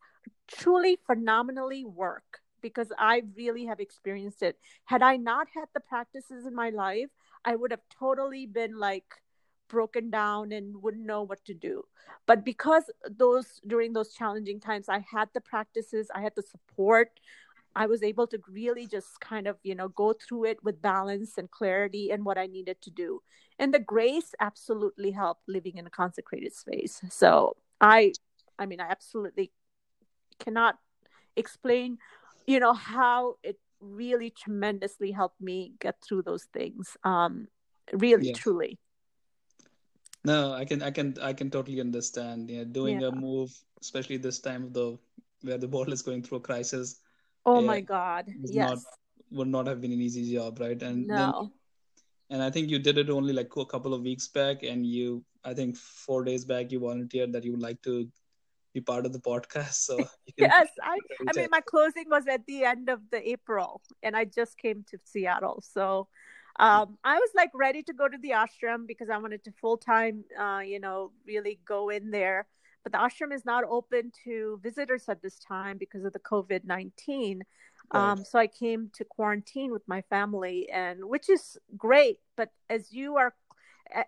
truly 0.47 0.99
phenomenally 1.07 1.85
work 1.85 2.41
because 2.61 2.93
I 2.99 3.23
really 3.37 3.67
have 3.67 3.81
experienced 3.81 4.43
it. 4.43 4.57
Had 4.85 5.03
I 5.03 5.17
not 5.17 5.49
had 5.55 5.67
the 5.75 5.81
practices 5.81 6.47
in 6.47 6.55
my 6.55 6.71
life, 6.71 7.09
I 7.45 7.57
would 7.57 7.71
have 7.71 7.83
totally 7.91 8.47
been 8.47 8.79
like 8.79 9.05
broken 9.69 10.11
down 10.11 10.53
and 10.53 10.83
wouldn't 10.83 11.07
know 11.07 11.23
what 11.23 11.45
to 11.47 11.55
do. 11.55 11.83
But 12.27 12.45
because 12.45 12.85
those 13.09 13.61
during 13.67 13.93
those 13.95 14.13
challenging 14.13 14.61
times 14.61 14.89
i 14.89 15.01
had 15.01 15.29
the 15.35 15.41
practices 15.41 16.09
i 16.15 16.21
had 16.21 16.35
the 16.37 16.43
support 16.43 17.19
i 17.75 17.87
was 17.87 18.03
able 18.03 18.27
to 18.27 18.39
really 18.49 18.87
just 18.87 19.19
kind 19.21 19.47
of 19.49 19.57
you 19.63 19.75
know 19.75 19.89
go 19.89 20.13
through 20.13 20.45
it 20.45 20.63
with 20.63 20.81
balance 20.83 21.39
and 21.39 21.51
clarity 21.51 22.11
and 22.11 22.25
what 22.25 22.39
i 22.39 22.47
needed 22.47 22.81
to 22.83 22.91
do. 22.91 23.21
And 23.59 23.73
the 23.73 23.79
grace 23.79 24.35
absolutely 24.41 25.11
helped 25.13 25.49
living 25.49 25.77
in 25.77 25.87
a 25.87 25.91
consecrated 25.91 26.55
space. 26.55 27.01
So 27.11 27.57
i 27.81 28.13
i 28.59 28.67
mean 28.67 28.81
i 28.81 28.89
absolutely 28.89 29.53
cannot 30.39 30.79
explain 31.37 31.99
you 32.47 32.61
know 32.61 32.73
how 32.73 33.37
it 33.43 33.59
really 33.83 34.31
tremendously 34.31 35.11
helped 35.11 35.40
me 35.40 35.73
get 35.81 35.97
through 36.01 36.23
those 36.23 36.45
things 36.53 36.97
um 37.05 37.49
really 37.92 38.33
truly. 38.33 38.79
No 40.25 40.53
i 40.53 40.64
can 40.64 40.83
i 40.83 40.90
can 40.90 41.16
i 41.21 41.33
can 41.33 41.51
totally 41.51 41.81
understand. 41.81 42.49
Yeah 42.49 42.64
doing 42.64 43.01
yeah. 43.01 43.09
a 43.09 43.12
move 43.12 43.51
especially 43.81 44.16
this 44.16 44.38
time 44.38 44.64
of 44.64 44.73
the 44.73 44.99
where 45.42 45.59
the 45.59 45.68
world 45.68 45.92
is 45.92 46.03
going 46.03 46.23
through 46.23 46.38
a 46.38 46.40
crisis 46.40 47.01
oh 47.45 47.61
yeah, 47.61 47.66
my 47.66 47.81
god. 47.81 48.29
yes 48.45 48.71
not, 48.71 48.79
would 49.33 49.49
not 49.49 49.66
have 49.66 49.81
been 49.81 49.92
an 49.92 50.01
easy 50.01 50.33
job 50.33 50.61
right? 50.61 50.81
And 50.81 51.09
no. 51.09 51.16
Then, 51.16 51.51
and 52.31 52.42
i 52.42 52.51
think 52.51 52.71
you 52.71 52.79
did 52.79 52.99
it 52.99 53.11
only 53.11 53.33
like 53.33 53.55
a 53.57 53.66
couple 53.66 53.92
of 53.92 54.03
weeks 54.03 54.29
back 54.29 54.62
and 54.62 54.87
you 54.87 55.25
i 55.45 55.53
think 55.53 55.77
four 55.77 56.23
days 56.25 56.45
back 56.45 56.71
you 56.71 56.79
volunteered 56.81 57.33
that 57.33 57.45
you 57.45 57.51
would 57.53 57.61
like 57.62 57.83
to 57.83 58.09
be 58.73 58.81
part 58.81 59.07
of 59.07 59.13
the 59.13 59.21
podcast. 59.21 59.75
So 59.75 59.99
yes, 60.37 60.69
I 60.83 60.99
I 61.29 61.37
mean 61.37 61.49
my 61.51 61.61
closing 61.61 62.05
was 62.09 62.27
at 62.27 62.47
the 62.47 62.65
end 62.65 62.89
of 62.89 63.01
the 63.11 63.29
April, 63.29 63.81
and 64.03 64.17
I 64.17 64.25
just 64.25 64.59
came 64.59 64.85
to 64.91 64.99
Seattle, 65.05 65.63
so 65.63 66.09
um, 66.57 66.99
I 67.03 67.17
was 67.17 67.31
like 67.35 67.51
ready 67.55 67.83
to 67.85 67.93
go 67.93 68.09
to 68.09 68.19
the 68.19 68.31
ashram 68.31 68.87
because 68.87 69.09
I 69.09 69.17
wanted 69.17 69.43
to 69.45 69.53
full 69.53 69.79
time, 69.79 70.25
uh, 70.39 70.61
you 70.61 70.81
know, 70.81 71.13
really 71.27 71.59
go 71.65 71.89
in 71.89 72.11
there. 72.11 72.47
But 72.83 72.93
the 72.93 72.99
ashram 72.99 73.33
is 73.33 73.45
not 73.45 73.65
open 73.65 74.13
to 74.25 74.61
visitors 74.63 75.09
at 75.09 75.23
this 75.23 75.39
time 75.39 75.79
because 75.79 76.05
of 76.05 76.13
the 76.13 76.19
COVID 76.19 76.65
nineteen. 76.65 77.43
Right. 77.93 78.11
Um, 78.11 78.25
so 78.25 78.39
I 78.39 78.47
came 78.47 78.91
to 78.95 79.05
quarantine 79.05 79.73
with 79.73 79.87
my 79.87 80.03
family, 80.03 80.69
and 80.71 81.05
which 81.05 81.31
is 81.31 81.57
great. 81.77 82.19
But 82.37 82.51
as 82.69 82.93
you 82.93 83.17
are 83.17 83.35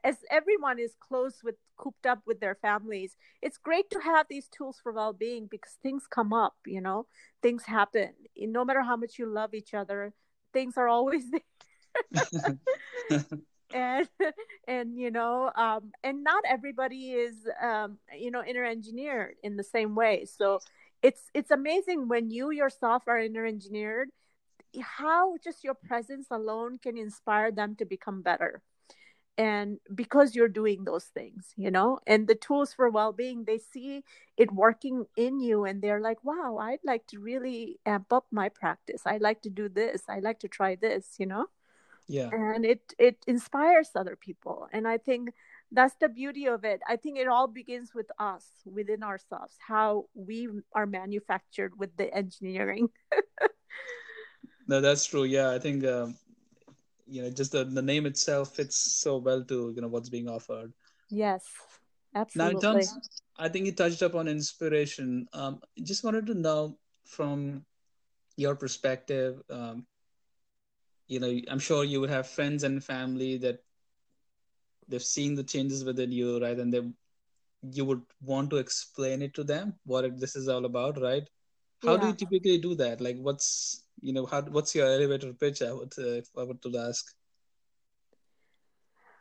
as 0.02 0.16
everyone 0.30 0.78
is 0.78 0.94
close 1.00 1.42
with 1.42 1.56
cooped 1.76 2.06
up 2.06 2.20
with 2.26 2.40
their 2.40 2.54
families 2.54 3.16
it's 3.42 3.58
great 3.58 3.90
to 3.90 3.98
have 4.00 4.26
these 4.28 4.48
tools 4.48 4.78
for 4.82 4.92
well-being 4.92 5.46
because 5.50 5.76
things 5.82 6.04
come 6.08 6.32
up 6.32 6.54
you 6.66 6.80
know? 6.80 7.06
Things 7.42 7.64
happen. 7.64 8.10
No 8.36 8.64
matter 8.64 8.82
how 8.82 8.96
much 8.96 9.18
you 9.18 9.26
love 9.26 9.54
each 9.54 9.74
other 9.74 10.12
things 10.52 10.76
are 10.76 10.88
always 10.88 11.24
there. 12.14 12.56
And 13.72 14.08
and 14.68 14.96
you 14.96 15.10
know 15.10 15.50
um 15.56 15.90
and 16.04 16.22
not 16.22 16.44
everybody 16.46 17.10
is 17.12 17.34
um 17.60 17.98
you 18.16 18.30
know 18.30 18.44
inner 18.44 18.64
engineered 18.64 19.34
in 19.42 19.56
the 19.56 19.64
same 19.64 19.96
way. 19.96 20.26
So 20.26 20.60
it's 21.02 21.22
it's 21.34 21.50
amazing 21.50 22.06
when 22.06 22.30
you 22.30 22.52
yourself 22.52 23.02
are 23.08 23.18
inner 23.18 23.44
engineered 23.44 24.10
how 24.80 25.36
just 25.42 25.64
your 25.64 25.74
presence 25.74 26.28
alone 26.30 26.78
can 26.78 26.96
inspire 26.96 27.50
them 27.50 27.74
to 27.76 27.84
become 27.84 28.22
better 28.22 28.62
and 29.36 29.78
because 29.94 30.34
you're 30.34 30.48
doing 30.48 30.84
those 30.84 31.06
things 31.06 31.52
you 31.56 31.70
know 31.70 31.98
and 32.06 32.28
the 32.28 32.34
tools 32.36 32.72
for 32.72 32.88
well-being 32.88 33.44
they 33.44 33.58
see 33.58 34.04
it 34.36 34.52
working 34.52 35.06
in 35.16 35.40
you 35.40 35.64
and 35.64 35.82
they're 35.82 36.00
like 36.00 36.22
wow 36.22 36.58
i'd 36.58 36.78
like 36.84 37.06
to 37.06 37.18
really 37.18 37.78
amp 37.86 38.12
up 38.12 38.26
my 38.30 38.48
practice. 38.48 39.02
I'd 39.06 39.22
like 39.22 39.42
to 39.42 39.50
do 39.50 39.68
this. 39.68 40.02
I'd 40.08 40.22
like 40.22 40.40
to 40.40 40.48
try 40.48 40.76
this 40.76 41.16
you 41.18 41.26
know? 41.26 41.46
Yeah. 42.06 42.28
And 42.32 42.64
it 42.64 42.94
it 42.98 43.16
inspires 43.26 43.90
other 43.94 44.16
people. 44.16 44.68
And 44.72 44.86
i 44.86 44.98
think 44.98 45.32
that's 45.72 45.94
the 45.96 46.08
beauty 46.08 46.46
of 46.46 46.64
it. 46.64 46.80
I 46.88 46.96
think 46.96 47.18
it 47.18 47.26
all 47.26 47.48
begins 47.48 47.94
with 47.94 48.06
us 48.18 48.44
within 48.64 49.02
ourselves 49.02 49.56
how 49.58 50.06
we 50.14 50.48
are 50.72 50.86
manufactured 50.86 51.72
with 51.78 51.96
the 51.96 52.12
engineering. 52.14 52.90
No 54.66 54.80
that's 54.80 55.04
true. 55.04 55.24
Yeah 55.24 55.50
i 55.50 55.58
think 55.58 55.84
um, 55.84 56.16
you 57.06 57.22
know 57.22 57.30
just 57.30 57.52
the, 57.52 57.64
the 57.64 57.82
name 57.82 58.06
itself 58.06 58.54
fits 58.56 58.76
so 58.76 59.18
well 59.18 59.42
to 59.44 59.72
you 59.74 59.82
know 59.82 59.88
what's 59.88 60.08
being 60.08 60.28
offered. 60.28 60.72
Yes 61.10 61.44
absolutely 62.14 62.54
now 62.54 62.70
in 62.70 62.76
terms 62.76 63.20
i 63.38 63.48
think 63.48 63.66
you 63.66 63.72
touched 63.72 64.02
upon 64.02 64.28
inspiration. 64.28 65.26
Um 65.32 65.60
just 65.82 66.04
wanted 66.04 66.26
to 66.26 66.34
know 66.34 66.78
from 67.04 67.64
your 68.36 68.54
perspective 68.56 69.42
um 69.50 69.86
you 71.08 71.20
know 71.20 71.40
i'm 71.48 71.58
sure 71.58 71.84
you 71.84 72.00
would 72.00 72.10
have 72.10 72.26
friends 72.26 72.64
and 72.64 72.82
family 72.82 73.36
that 73.38 73.58
they've 74.88 75.02
seen 75.02 75.34
the 75.34 75.42
changes 75.42 75.84
within 75.84 76.12
you 76.12 76.40
right? 76.40 76.58
And 76.58 76.72
they 76.72 76.82
you 77.72 77.84
would 77.86 78.02
want 78.20 78.50
to 78.50 78.58
explain 78.58 79.22
it 79.22 79.34
to 79.34 79.44
them 79.44 79.74
what 79.84 80.20
this 80.20 80.36
is 80.36 80.48
all 80.48 80.64
about 80.66 81.00
right? 81.00 81.28
How 81.80 81.94
yeah. 81.94 82.00
do 82.00 82.06
you 82.08 82.14
typically 82.14 82.58
do 82.58 82.74
that? 82.76 83.00
Like 83.00 83.16
what's 83.18 83.83
you 84.04 84.12
know 84.12 84.26
how 84.26 84.42
what's 84.42 84.74
your 84.74 84.86
elevator 84.86 85.32
pitch? 85.32 85.62
I 85.62 85.72
would 85.72 85.94
uh, 85.98 86.20
i 86.38 86.44
were 86.44 86.54
to 86.54 86.78
ask. 86.78 87.04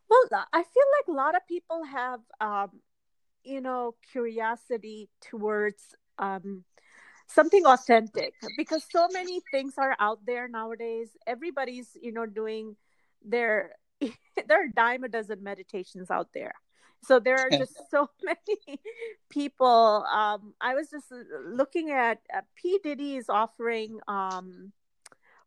Well 0.10 0.46
i 0.52 0.62
feel 0.62 0.90
like 0.98 1.08
a 1.08 1.18
lot 1.24 1.36
of 1.36 1.48
people 1.48 1.84
have 1.86 2.20
um 2.42 2.82
you 3.44 3.62
know 3.62 3.96
curiosity 4.12 5.10
towards 5.22 5.96
um 6.20 6.66
something 7.28 7.66
authentic 7.66 8.34
because 8.58 8.86
so 8.92 9.08
many 9.14 9.42
things 9.52 9.76
are 9.78 9.96
out 10.00 10.20
there 10.26 10.48
nowadays. 10.48 11.10
Everybody's 11.26 11.90
you 12.00 12.12
know 12.12 12.26
doing 12.26 12.76
their 13.26 13.76
there 14.02 14.64
are 14.66 14.68
dime 14.76 15.06
a 15.06 15.10
dozen 15.10 15.42
meditations 15.42 16.12
out 16.12 16.28
there 16.34 16.54
so 17.04 17.20
there 17.20 17.38
are 17.38 17.50
just 17.50 17.74
so 17.92 18.10
many 18.24 18.80
people 19.30 20.06
um 20.12 20.54
i 20.62 20.74
was 20.74 20.90
just 20.90 21.12
looking 21.46 21.92
at 21.92 22.20
uh, 22.34 22.42
p. 22.56 22.80
Diddy 22.84 23.16
is 23.16 23.30
offering 23.30 24.00
um 24.08 24.72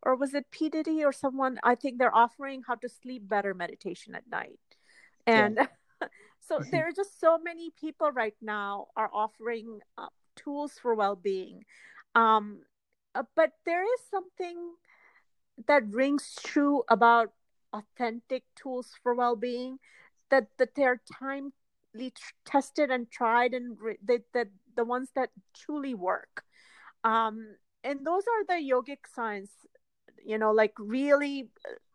or 0.07 0.15
was 0.15 0.33
it 0.33 0.45
p. 0.51 0.69
Diddy 0.69 1.03
or 1.03 1.11
someone? 1.11 1.59
I 1.63 1.75
think 1.75 1.97
they're 1.97 2.15
offering 2.15 2.63
how 2.65 2.75
to 2.75 2.87
sleep 2.89 3.27
better 3.27 3.53
meditation 3.53 4.15
at 4.15 4.23
night. 4.31 4.59
And 5.25 5.57
yeah. 5.57 6.07
so 6.39 6.59
there 6.71 6.87
are 6.87 6.91
just 6.95 7.19
so 7.19 7.37
many 7.37 7.71
people 7.71 8.11
right 8.11 8.35
now 8.41 8.87
are 8.95 9.09
offering 9.11 9.81
uh, 9.97 10.07
tools 10.35 10.79
for 10.81 10.95
well-being. 10.95 11.65
Um 12.15 12.61
uh, 13.15 13.23
but 13.35 13.51
there 13.65 13.83
is 13.83 14.01
something 14.09 14.75
that 15.67 15.83
rings 15.89 16.37
true 16.45 16.83
about 16.87 17.33
authentic 17.73 18.43
tools 18.55 18.93
for 19.01 19.15
well-being 19.15 19.79
that 20.29 20.47
that 20.57 20.75
they're 20.75 21.01
timely 21.19 22.13
tested 22.45 22.91
and 22.91 23.09
tried 23.11 23.53
and 23.53 23.77
re- 23.79 23.97
that 24.05 24.23
that 24.33 24.47
the 24.75 24.85
ones 24.85 25.09
that 25.15 25.29
truly 25.55 25.93
work. 25.93 26.43
Um 27.03 27.55
and 27.83 28.05
those 28.05 28.23
are 28.23 28.45
the 28.47 28.61
yogic 28.61 28.99
science 29.13 29.51
you 30.25 30.37
know 30.37 30.51
like 30.51 30.73
really 30.77 31.49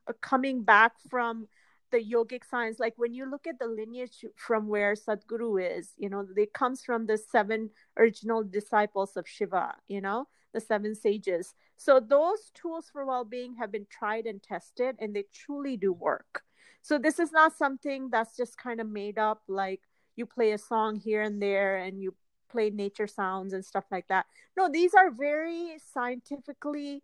uh, 0.08 0.12
coming 0.20 0.62
back 0.62 0.92
from 1.10 1.48
the 1.90 1.98
yogic 1.98 2.42
science 2.48 2.78
like 2.78 2.94
when 2.96 3.12
you 3.12 3.28
look 3.28 3.46
at 3.46 3.58
the 3.58 3.66
lineage 3.66 4.24
from 4.36 4.68
where 4.68 4.94
sadhguru 4.94 5.60
is 5.60 5.92
you 5.98 6.08
know 6.08 6.26
it 6.36 6.54
comes 6.54 6.82
from 6.82 7.04
the 7.06 7.18
seven 7.18 7.68
original 7.98 8.42
disciples 8.42 9.16
of 9.16 9.28
shiva 9.28 9.74
you 9.88 10.00
know 10.00 10.26
the 10.52 10.60
seven 10.60 10.94
sages. 10.94 11.54
So 11.76 12.00
those 12.00 12.50
tools 12.54 12.88
for 12.92 13.04
well-being 13.04 13.54
have 13.54 13.72
been 13.72 13.86
tried 13.90 14.26
and 14.26 14.42
tested 14.42 14.96
and 14.98 15.14
they 15.14 15.24
truly 15.32 15.76
do 15.76 15.92
work 15.92 16.42
so 16.82 16.98
this 16.98 17.18
is 17.18 17.32
not 17.32 17.56
something 17.56 18.10
that's 18.10 18.36
just 18.36 18.58
kind 18.58 18.80
of 18.80 18.88
made 18.88 19.18
up 19.18 19.42
like 19.48 19.80
you 20.16 20.26
play 20.26 20.52
a 20.52 20.58
song 20.58 20.96
here 20.96 21.22
and 21.22 21.40
there 21.40 21.78
and 21.78 22.00
you 22.02 22.14
play 22.50 22.68
nature 22.70 23.06
sounds 23.06 23.54
and 23.54 23.64
stuff 23.64 23.84
like 23.90 24.06
that. 24.08 24.26
No 24.56 24.68
these 24.70 24.92
are 24.94 25.10
very 25.10 25.76
scientifically 25.92 27.02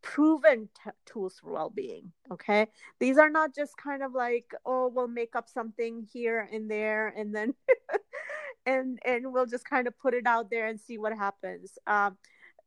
proven 0.00 0.68
t- 0.74 0.90
tools 1.06 1.38
for 1.40 1.52
well-being 1.52 2.12
okay? 2.32 2.66
These 2.98 3.18
are 3.18 3.30
not 3.30 3.54
just 3.54 3.76
kind 3.76 4.02
of 4.02 4.14
like 4.14 4.52
oh 4.66 4.90
we'll 4.92 5.08
make 5.08 5.36
up 5.36 5.48
something 5.48 6.06
here 6.12 6.48
and 6.52 6.70
there 6.70 7.08
and 7.16 7.34
then 7.34 7.54
and 8.66 8.98
and 9.04 9.32
we'll 9.32 9.46
just 9.46 9.68
kind 9.68 9.86
of 9.86 9.98
put 9.98 10.14
it 10.14 10.26
out 10.26 10.50
there 10.50 10.66
and 10.66 10.80
see 10.80 10.98
what 10.98 11.16
happens. 11.16 11.78
Um, 11.86 12.16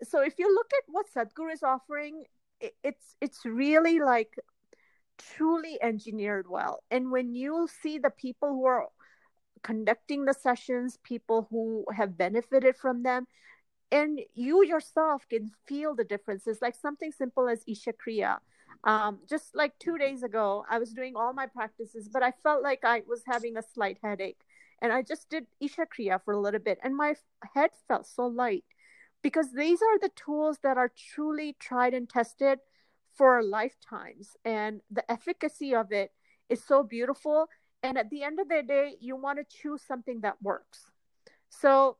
so 0.03 0.21
if 0.21 0.39
you 0.39 0.53
look 0.53 0.71
at 0.77 0.83
what 0.87 1.05
sadhguru 1.13 1.53
is 1.53 1.63
offering 1.63 2.23
it, 2.59 2.75
it's 2.83 3.15
it's 3.21 3.45
really 3.45 3.99
like 3.99 4.37
truly 5.35 5.77
engineered 5.81 6.49
well. 6.49 6.83
And 6.91 7.11
when 7.11 7.33
you 7.35 7.67
see 7.81 7.97
the 7.97 8.09
people 8.09 8.49
who 8.49 8.65
are 8.65 8.87
conducting 9.63 10.25
the 10.25 10.33
sessions 10.33 10.97
people 11.03 11.47
who 11.51 11.85
have 11.95 12.17
benefited 12.17 12.75
from 12.75 13.03
them 13.03 13.27
and 13.91 14.19
you 14.33 14.65
yourself 14.65 15.27
can 15.29 15.51
feel 15.67 15.95
the 15.95 16.03
differences. 16.03 16.59
Like 16.61 16.75
something 16.75 17.11
simple 17.11 17.47
as 17.47 17.63
isha 17.67 17.93
kriya. 17.93 18.37
Um, 18.83 19.19
just 19.29 19.55
like 19.55 19.77
two 19.77 19.99
days 19.99 20.23
ago 20.23 20.65
i 20.67 20.79
was 20.79 20.91
doing 20.91 21.13
all 21.15 21.33
my 21.33 21.45
practices 21.45 22.09
but 22.11 22.23
i 22.23 22.33
felt 22.41 22.63
like 22.63 22.79
i 22.83 23.03
was 23.07 23.21
having 23.27 23.57
a 23.57 23.61
slight 23.61 23.99
headache. 24.03 24.39
And 24.81 24.91
i 24.91 25.03
just 25.03 25.29
did 25.29 25.45
isha 25.59 25.85
kriya 25.85 26.19
for 26.23 26.33
a 26.33 26.39
little 26.39 26.59
bit 26.59 26.79
and 26.83 26.95
my 26.95 27.13
head 27.53 27.69
felt 27.87 28.07
so 28.07 28.25
light 28.25 28.63
because 29.21 29.51
these 29.53 29.81
are 29.81 29.99
the 29.99 30.09
tools 30.15 30.57
that 30.63 30.77
are 30.77 30.91
truly 31.13 31.55
tried 31.59 31.93
and 31.93 32.09
tested 32.09 32.59
for 33.15 33.43
lifetimes 33.43 34.35
and 34.45 34.81
the 34.89 35.09
efficacy 35.11 35.75
of 35.75 35.91
it 35.91 36.11
is 36.49 36.63
so 36.63 36.83
beautiful. 36.83 37.47
And 37.83 37.97
at 37.97 38.09
the 38.09 38.23
end 38.23 38.39
of 38.39 38.47
the 38.49 38.63
day 38.63 38.95
you 38.99 39.15
want 39.15 39.39
to 39.39 39.45
choose 39.45 39.81
something 39.81 40.21
that 40.21 40.41
works. 40.41 40.91
So 41.49 41.97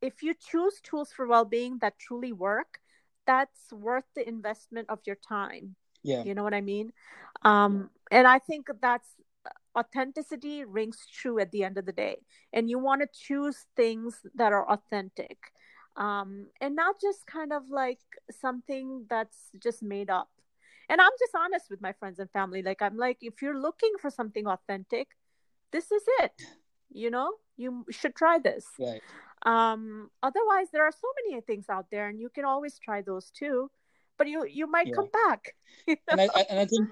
if 0.00 0.22
you 0.22 0.34
choose 0.34 0.80
tools 0.82 1.10
for 1.12 1.26
well-being 1.26 1.78
that 1.78 1.98
truly 1.98 2.32
work 2.32 2.80
that's 3.26 3.72
worth 3.72 4.04
the 4.14 4.28
investment 4.28 4.90
of 4.90 5.00
your 5.06 5.16
time. 5.16 5.76
Yeah. 6.02 6.24
You 6.24 6.34
know 6.34 6.42
what 6.42 6.52
i 6.54 6.60
mean? 6.60 6.92
Um 7.42 7.90
and 8.10 8.26
i 8.26 8.38
think 8.38 8.68
that's 8.80 9.08
authenticity 9.76 10.64
rings 10.64 11.06
true 11.10 11.38
at 11.38 11.50
the 11.50 11.64
end 11.64 11.78
of 11.78 11.86
the 11.86 11.92
day. 11.92 12.18
And 12.52 12.70
you 12.70 12.78
want 12.78 13.00
to 13.02 13.08
choose 13.12 13.66
things 13.76 14.20
that 14.34 14.52
are 14.52 14.68
authentic 14.70 15.38
um, 15.96 16.46
and 16.60 16.74
not 16.74 17.00
just 17.00 17.26
kind 17.26 17.52
of 17.52 17.70
like 17.70 18.00
something 18.30 19.06
that's 19.08 19.50
just 19.62 19.82
made 19.82 20.10
up. 20.10 20.28
And 20.90 21.00
i'm 21.00 21.16
just 21.18 21.34
honest 21.34 21.70
with 21.70 21.80
my 21.80 21.92
friends 21.92 22.18
and 22.18 22.30
family 22.30 22.60
like 22.60 22.82
i'm 22.82 22.98
like 22.98 23.16
if 23.22 23.40
you're 23.40 23.58
looking 23.58 23.92
for 24.02 24.10
something 24.10 24.46
authentic 24.46 25.08
this 25.72 25.90
is 25.90 26.02
it 26.20 26.42
you 26.94 27.10
know? 27.10 27.32
You 27.56 27.84
should 27.90 28.14
try 28.14 28.38
this. 28.38 28.66
Right. 28.78 29.02
Um 29.44 30.10
otherwise 30.22 30.68
there 30.72 30.84
are 30.84 30.92
so 30.92 31.08
many 31.20 31.40
things 31.42 31.66
out 31.68 31.86
there 31.90 32.08
and 32.08 32.18
you 32.18 32.30
can 32.30 32.46
always 32.46 32.78
try 32.78 33.02
those 33.02 33.30
too 33.30 33.70
but 34.16 34.26
you 34.26 34.46
you 34.46 34.66
might 34.66 34.86
yeah. 34.86 34.94
come 34.94 35.08
back 35.12 35.54
you 35.86 35.96
know? 35.96 36.12
and, 36.12 36.20
I, 36.22 36.24
I, 36.34 36.46
and 36.48 36.58
i 36.60 36.64
think 36.64 36.88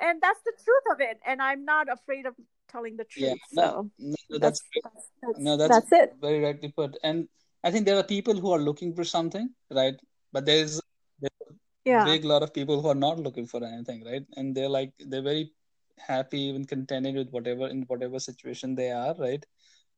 and 0.00 0.20
that's 0.22 0.38
the 0.44 0.52
truth 0.62 0.86
of 0.92 1.00
it 1.00 1.18
and 1.26 1.42
i'm 1.42 1.64
not 1.64 1.90
afraid 1.90 2.26
of 2.26 2.34
telling 2.70 2.96
the 2.96 3.04
truth 3.04 3.30
yeah, 3.30 3.34
no, 3.52 3.62
so 3.62 3.90
no, 3.98 4.38
that's, 4.38 4.62
that's, 4.82 5.08
that's, 5.22 5.38
no 5.40 5.56
that's, 5.56 5.74
that's 5.74 5.92
it. 5.92 6.14
very 6.20 6.40
rightly 6.40 6.70
put. 6.70 6.96
And 7.02 7.28
i 7.64 7.70
think 7.70 7.86
there 7.86 7.98
are 7.98 8.08
people 8.14 8.34
who 8.34 8.52
are 8.52 8.58
looking 8.68 8.94
for 8.94 9.04
something 9.04 9.48
right 9.70 9.94
but 10.32 10.44
there's, 10.46 10.80
there's 11.20 11.50
yeah. 11.84 12.02
a 12.02 12.06
big 12.06 12.24
lot 12.24 12.42
of 12.42 12.54
people 12.54 12.80
who 12.80 12.88
are 12.88 13.02
not 13.06 13.18
looking 13.18 13.46
for 13.46 13.62
anything 13.64 14.04
right 14.04 14.24
and 14.36 14.54
they're 14.54 14.68
like 14.68 14.92
they're 15.06 15.22
very 15.22 15.52
happy 15.98 16.40
even 16.40 16.64
contented 16.64 17.14
with 17.14 17.30
whatever 17.30 17.68
in 17.68 17.82
whatever 17.82 18.18
situation 18.18 18.74
they 18.74 18.90
are 18.90 19.14
right 19.18 19.44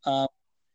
um, 0.07 0.29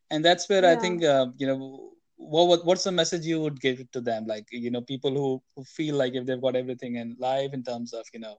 and 0.10 0.24
that's 0.24 0.50
where 0.50 0.64
yeah. 0.64 0.72
i 0.72 0.76
think 0.76 1.04
uh, 1.04 1.28
you 1.38 1.48
know 1.48 1.92
what, 2.20 2.48
what 2.48 2.66
what's 2.66 2.84
the 2.84 2.92
message 2.92 3.26
you 3.26 3.40
would 3.40 3.60
give 3.60 3.90
to 3.92 4.02
them 4.02 4.26
like 4.28 4.46
you 4.52 4.70
know 4.70 4.82
people 4.82 5.12
who, 5.12 5.42
who 5.56 5.64
feel 5.64 5.96
like 5.96 6.14
if 6.14 6.26
they've 6.26 6.42
got 6.42 6.56
everything 6.56 6.96
in 6.96 7.16
life 7.20 7.54
in 7.54 7.64
terms 7.64 7.94
of 7.94 8.06
you 8.14 8.20
know 8.20 8.36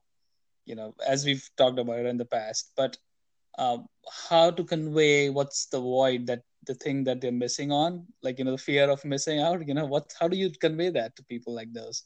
you 0.65 0.75
know 0.75 0.93
as 1.07 1.25
we've 1.25 1.49
talked 1.57 1.79
about 1.79 1.99
it 1.99 2.05
in 2.05 2.17
the 2.17 2.25
past 2.25 2.71
but 2.75 2.97
um, 3.57 3.87
how 4.29 4.51
to 4.51 4.63
convey 4.63 5.29
what's 5.29 5.65
the 5.67 5.79
void 5.79 6.25
that 6.27 6.41
the 6.65 6.75
thing 6.75 7.03
that 7.03 7.21
they're 7.21 7.31
missing 7.31 7.71
on 7.71 8.05
like 8.21 8.37
you 8.37 8.45
know 8.45 8.51
the 8.51 8.57
fear 8.57 8.89
of 8.89 9.03
missing 9.03 9.39
out 9.39 9.65
you 9.67 9.73
know 9.73 9.85
what 9.85 10.13
how 10.19 10.27
do 10.27 10.37
you 10.37 10.49
convey 10.49 10.89
that 10.89 11.15
to 11.15 11.23
people 11.23 11.53
like 11.53 11.71
those 11.73 12.03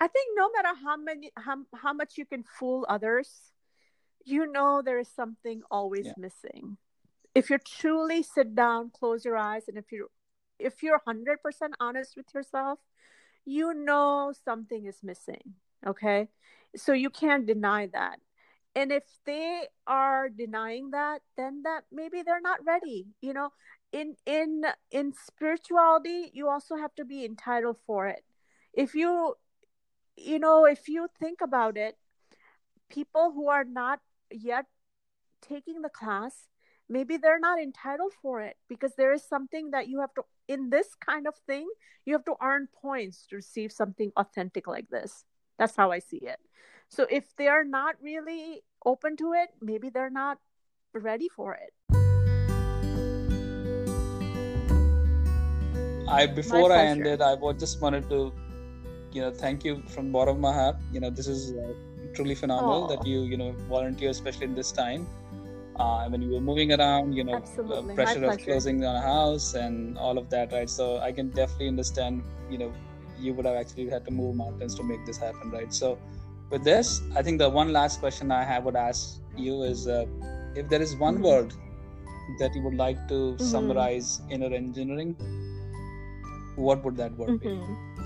i 0.00 0.06
think 0.06 0.28
no 0.36 0.48
matter 0.52 0.78
how 0.82 0.96
many 0.96 1.30
how, 1.36 1.56
how 1.74 1.92
much 1.92 2.16
you 2.16 2.24
can 2.24 2.44
fool 2.44 2.86
others 2.88 3.52
you 4.24 4.50
know 4.50 4.80
there 4.84 4.98
is 4.98 5.08
something 5.08 5.62
always 5.70 6.06
yeah. 6.06 6.12
missing 6.16 6.76
if 7.34 7.50
you 7.50 7.58
truly 7.58 8.22
sit 8.22 8.54
down 8.54 8.90
close 8.90 9.24
your 9.24 9.36
eyes 9.36 9.64
and 9.68 9.76
if 9.76 9.90
you 9.90 10.08
if 10.58 10.82
you're 10.82 11.00
100% 11.06 11.36
honest 11.80 12.16
with 12.16 12.26
yourself 12.32 12.78
you 13.46 13.72
know 13.72 14.34
something 14.44 14.84
is 14.84 14.98
missing. 15.02 15.54
Okay. 15.86 16.28
So 16.74 16.92
you 16.92 17.08
can't 17.08 17.46
deny 17.46 17.88
that. 17.92 18.18
And 18.76 18.92
if 18.92 19.04
they 19.24 19.68
are 19.86 20.28
denying 20.28 20.90
that, 20.90 21.22
then 21.36 21.62
that 21.64 21.84
maybe 21.90 22.22
they're 22.22 22.42
not 22.42 22.60
ready. 22.66 23.08
You 23.22 23.32
know, 23.32 23.50
in 23.92 24.16
in 24.26 24.64
in 24.90 25.14
spirituality, 25.14 26.30
you 26.34 26.48
also 26.48 26.76
have 26.76 26.94
to 26.96 27.04
be 27.06 27.24
entitled 27.24 27.78
for 27.86 28.06
it. 28.06 28.22
If 28.74 28.94
you 28.94 29.34
you 30.16 30.38
know, 30.38 30.66
if 30.66 30.88
you 30.88 31.08
think 31.18 31.40
about 31.40 31.76
it, 31.78 31.96
people 32.90 33.32
who 33.32 33.48
are 33.48 33.64
not 33.64 34.00
yet 34.30 34.66
taking 35.42 35.82
the 35.82 35.88
class, 35.88 36.48
maybe 36.88 37.16
they're 37.16 37.40
not 37.40 37.58
entitled 37.60 38.12
for 38.22 38.42
it 38.42 38.56
because 38.68 38.94
there 38.96 39.12
is 39.12 39.24
something 39.24 39.70
that 39.70 39.88
you 39.88 40.00
have 40.00 40.14
to 40.14 40.22
in 40.48 40.70
this 40.70 40.94
kind 40.94 41.26
of 41.26 41.34
thing 41.46 41.68
you 42.04 42.12
have 42.12 42.24
to 42.24 42.34
earn 42.42 42.68
points 42.80 43.26
to 43.26 43.36
receive 43.36 43.72
something 43.72 44.12
authentic 44.16 44.68
like 44.68 44.88
this 44.90 45.24
that's 45.58 45.74
how 45.76 45.90
i 45.90 45.98
see 45.98 46.18
it 46.18 46.38
so 46.88 47.06
if 47.10 47.34
they 47.36 47.48
are 47.48 47.64
not 47.64 47.96
really 48.02 48.62
open 48.84 49.16
to 49.16 49.32
it 49.32 49.50
maybe 49.60 49.90
they're 49.90 50.10
not 50.10 50.38
ready 50.92 51.28
for 51.28 51.54
it 51.54 51.72
i 56.08 56.26
before 56.26 56.72
i 56.72 56.84
ended 56.84 57.20
i 57.20 57.34
just 57.58 57.80
wanted 57.82 58.08
to 58.08 58.32
you 59.12 59.20
know 59.20 59.30
thank 59.30 59.64
you 59.64 59.82
from 59.88 60.12
bottom 60.12 60.36
of 60.36 60.40
my 60.40 60.52
heart 60.52 60.76
you 60.92 61.00
know 61.00 61.10
this 61.10 61.26
is 61.26 61.52
uh, 61.52 61.72
truly 62.14 62.34
phenomenal 62.34 62.84
Aww. 62.84 62.88
that 62.88 63.06
you 63.06 63.22
you 63.22 63.36
know 63.36 63.52
volunteer 63.68 64.10
especially 64.10 64.46
in 64.46 64.54
this 64.54 64.72
time 64.72 65.06
uh, 65.78 66.08
when 66.08 66.22
you 66.22 66.30
were 66.32 66.40
moving 66.40 66.72
around, 66.72 67.12
you 67.12 67.24
know, 67.24 67.40
pressure 67.94 68.24
of 68.24 68.38
closing 68.38 68.80
down 68.80 68.96
a 68.96 69.00
house 69.00 69.54
and 69.54 69.98
all 69.98 70.16
of 70.18 70.30
that, 70.30 70.52
right? 70.52 70.70
So 70.70 70.98
I 70.98 71.12
can 71.12 71.30
definitely 71.30 71.68
understand, 71.68 72.22
you 72.50 72.58
know, 72.58 72.72
you 73.18 73.34
would 73.34 73.46
have 73.46 73.56
actually 73.56 73.88
had 73.88 74.04
to 74.06 74.10
move 74.10 74.36
mountains 74.36 74.74
to 74.76 74.82
make 74.82 75.04
this 75.06 75.18
happen, 75.18 75.50
right? 75.50 75.72
So 75.72 75.98
with 76.50 76.64
this, 76.64 77.02
I 77.14 77.22
think 77.22 77.38
the 77.38 77.48
one 77.48 77.72
last 77.72 78.00
question 78.00 78.30
I 78.30 78.44
have 78.44 78.64
would 78.64 78.76
ask 78.76 79.20
you 79.36 79.62
is 79.62 79.88
uh, 79.88 80.06
if 80.54 80.68
there 80.68 80.82
is 80.82 80.96
one 80.96 81.14
mm-hmm. 81.14 81.24
word 81.24 81.54
that 82.38 82.54
you 82.54 82.62
would 82.62 82.74
like 82.74 83.08
to 83.08 83.14
mm-hmm. 83.14 83.44
summarize 83.44 84.20
inner 84.30 84.54
engineering, 84.54 85.16
what 86.56 86.84
would 86.84 86.96
that 86.96 87.12
word 87.16 87.40
mm-hmm. 87.40 87.60
be? 87.60 87.96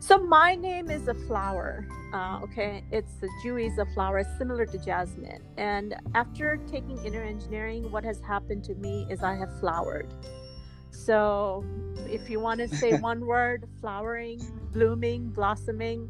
So 0.00 0.18
my 0.18 0.54
name 0.54 0.90
is 0.90 1.08
a 1.08 1.14
flower. 1.14 1.86
Uh, 2.14 2.40
okay, 2.42 2.82
it's 2.90 3.12
a 3.22 3.26
Jui 3.44 3.66
is 3.66 3.78
a 3.78 3.84
flower 3.86 4.24
similar 4.38 4.64
to 4.64 4.78
jasmine. 4.78 5.42
And 5.56 5.96
after 6.14 6.56
taking 6.70 7.04
inner 7.04 7.22
engineering, 7.22 7.90
what 7.90 8.04
has 8.04 8.20
happened 8.20 8.64
to 8.64 8.74
me 8.76 9.06
is 9.10 9.22
I 9.22 9.34
have 9.34 9.60
flowered. 9.60 10.08
So 10.90 11.64
if 12.08 12.30
you 12.30 12.40
want 12.40 12.60
to 12.60 12.68
say 12.68 12.96
one 13.00 13.26
word, 13.26 13.68
flowering, 13.80 14.40
blooming, 14.72 15.28
blossoming, 15.28 16.08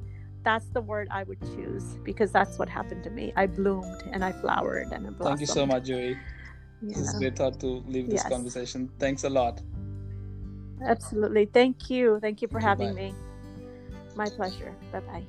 that's 0.48 0.68
the 0.68 0.80
word 0.80 1.08
I 1.10 1.24
would 1.24 1.40
choose 1.52 1.84
because 2.04 2.32
that's 2.32 2.58
what 2.58 2.70
happened 2.70 3.04
to 3.04 3.10
me. 3.10 3.34
I 3.36 3.46
bloomed 3.46 4.02
and 4.12 4.24
I 4.24 4.32
flowered 4.32 4.90
and 4.92 5.06
I 5.06 5.10
blossomed. 5.10 5.28
Thank 5.28 5.40
you 5.40 5.46
so 5.46 5.66
much, 5.66 5.84
Jui. 5.84 6.16
Yeah. 6.80 6.98
It's 6.98 7.14
a 7.14 7.18
great 7.18 7.36
thought 7.36 7.60
to 7.60 7.84
leave 7.86 8.08
this 8.08 8.22
yes. 8.22 8.32
conversation. 8.32 8.90
Thanks 8.98 9.24
a 9.24 9.28
lot. 9.28 9.60
Absolutely. 10.80 11.44
Thank 11.44 11.90
you. 11.90 12.18
Thank 12.22 12.40
you 12.40 12.48
for 12.48 12.60
having 12.60 12.94
Bye. 12.94 13.12
me. 13.12 13.14
My 14.16 14.28
pleasure. 14.30 14.74
Bye 14.90 15.00
bye. 15.00 15.26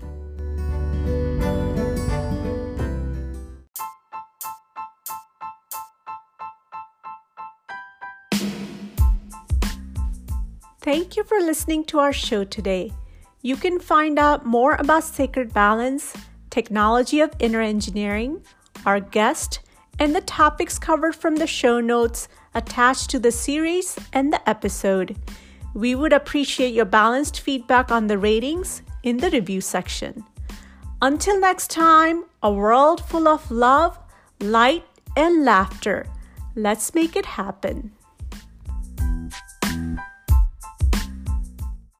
Thank 10.80 11.18
you 11.18 11.24
for 11.26 11.40
listening 11.40 11.84
to 11.92 12.00
our 12.00 12.14
show 12.14 12.46
today. 12.46 12.94
You 13.42 13.56
can 13.56 13.80
find 13.80 14.20
out 14.20 14.46
more 14.46 14.76
about 14.76 15.06
Sacred 15.06 15.54
Balance, 15.54 16.14
technology 16.50 17.22
of 17.22 17.34
inner 17.40 17.62
engineering, 17.62 18.44
our 18.86 19.00
guest, 19.00 19.62
and 19.98 20.14
the 20.14 20.22
topics 20.22 20.78
covered 20.78 21.16
from 21.16 21.38
the 21.38 21.48
show 21.48 21.80
notes 21.80 22.28
attached 22.54 23.10
to 23.12 23.20
the 23.20 23.32
series 23.32 23.98
and 24.12 24.34
the 24.34 24.50
episode. 24.50 25.16
We 25.74 25.96
would 25.96 26.12
appreciate 26.12 26.74
your 26.74 26.86
balanced 26.86 27.40
feedback 27.40 27.92
on 27.92 28.08
the 28.08 28.18
ratings 28.18 28.82
in 29.04 29.18
the 29.18 29.30
review 29.30 29.62
section. 29.62 30.26
Until 31.02 31.40
next 31.40 31.70
time, 31.70 32.26
a 32.44 32.52
world 32.52 33.06
full 33.06 33.28
of 33.28 33.50
love, 33.50 33.98
light, 34.42 34.84
and 35.16 35.46
laughter. 35.46 36.06
Let's 36.56 36.94
make 36.94 37.16
it 37.16 37.26
happen. 37.26 37.94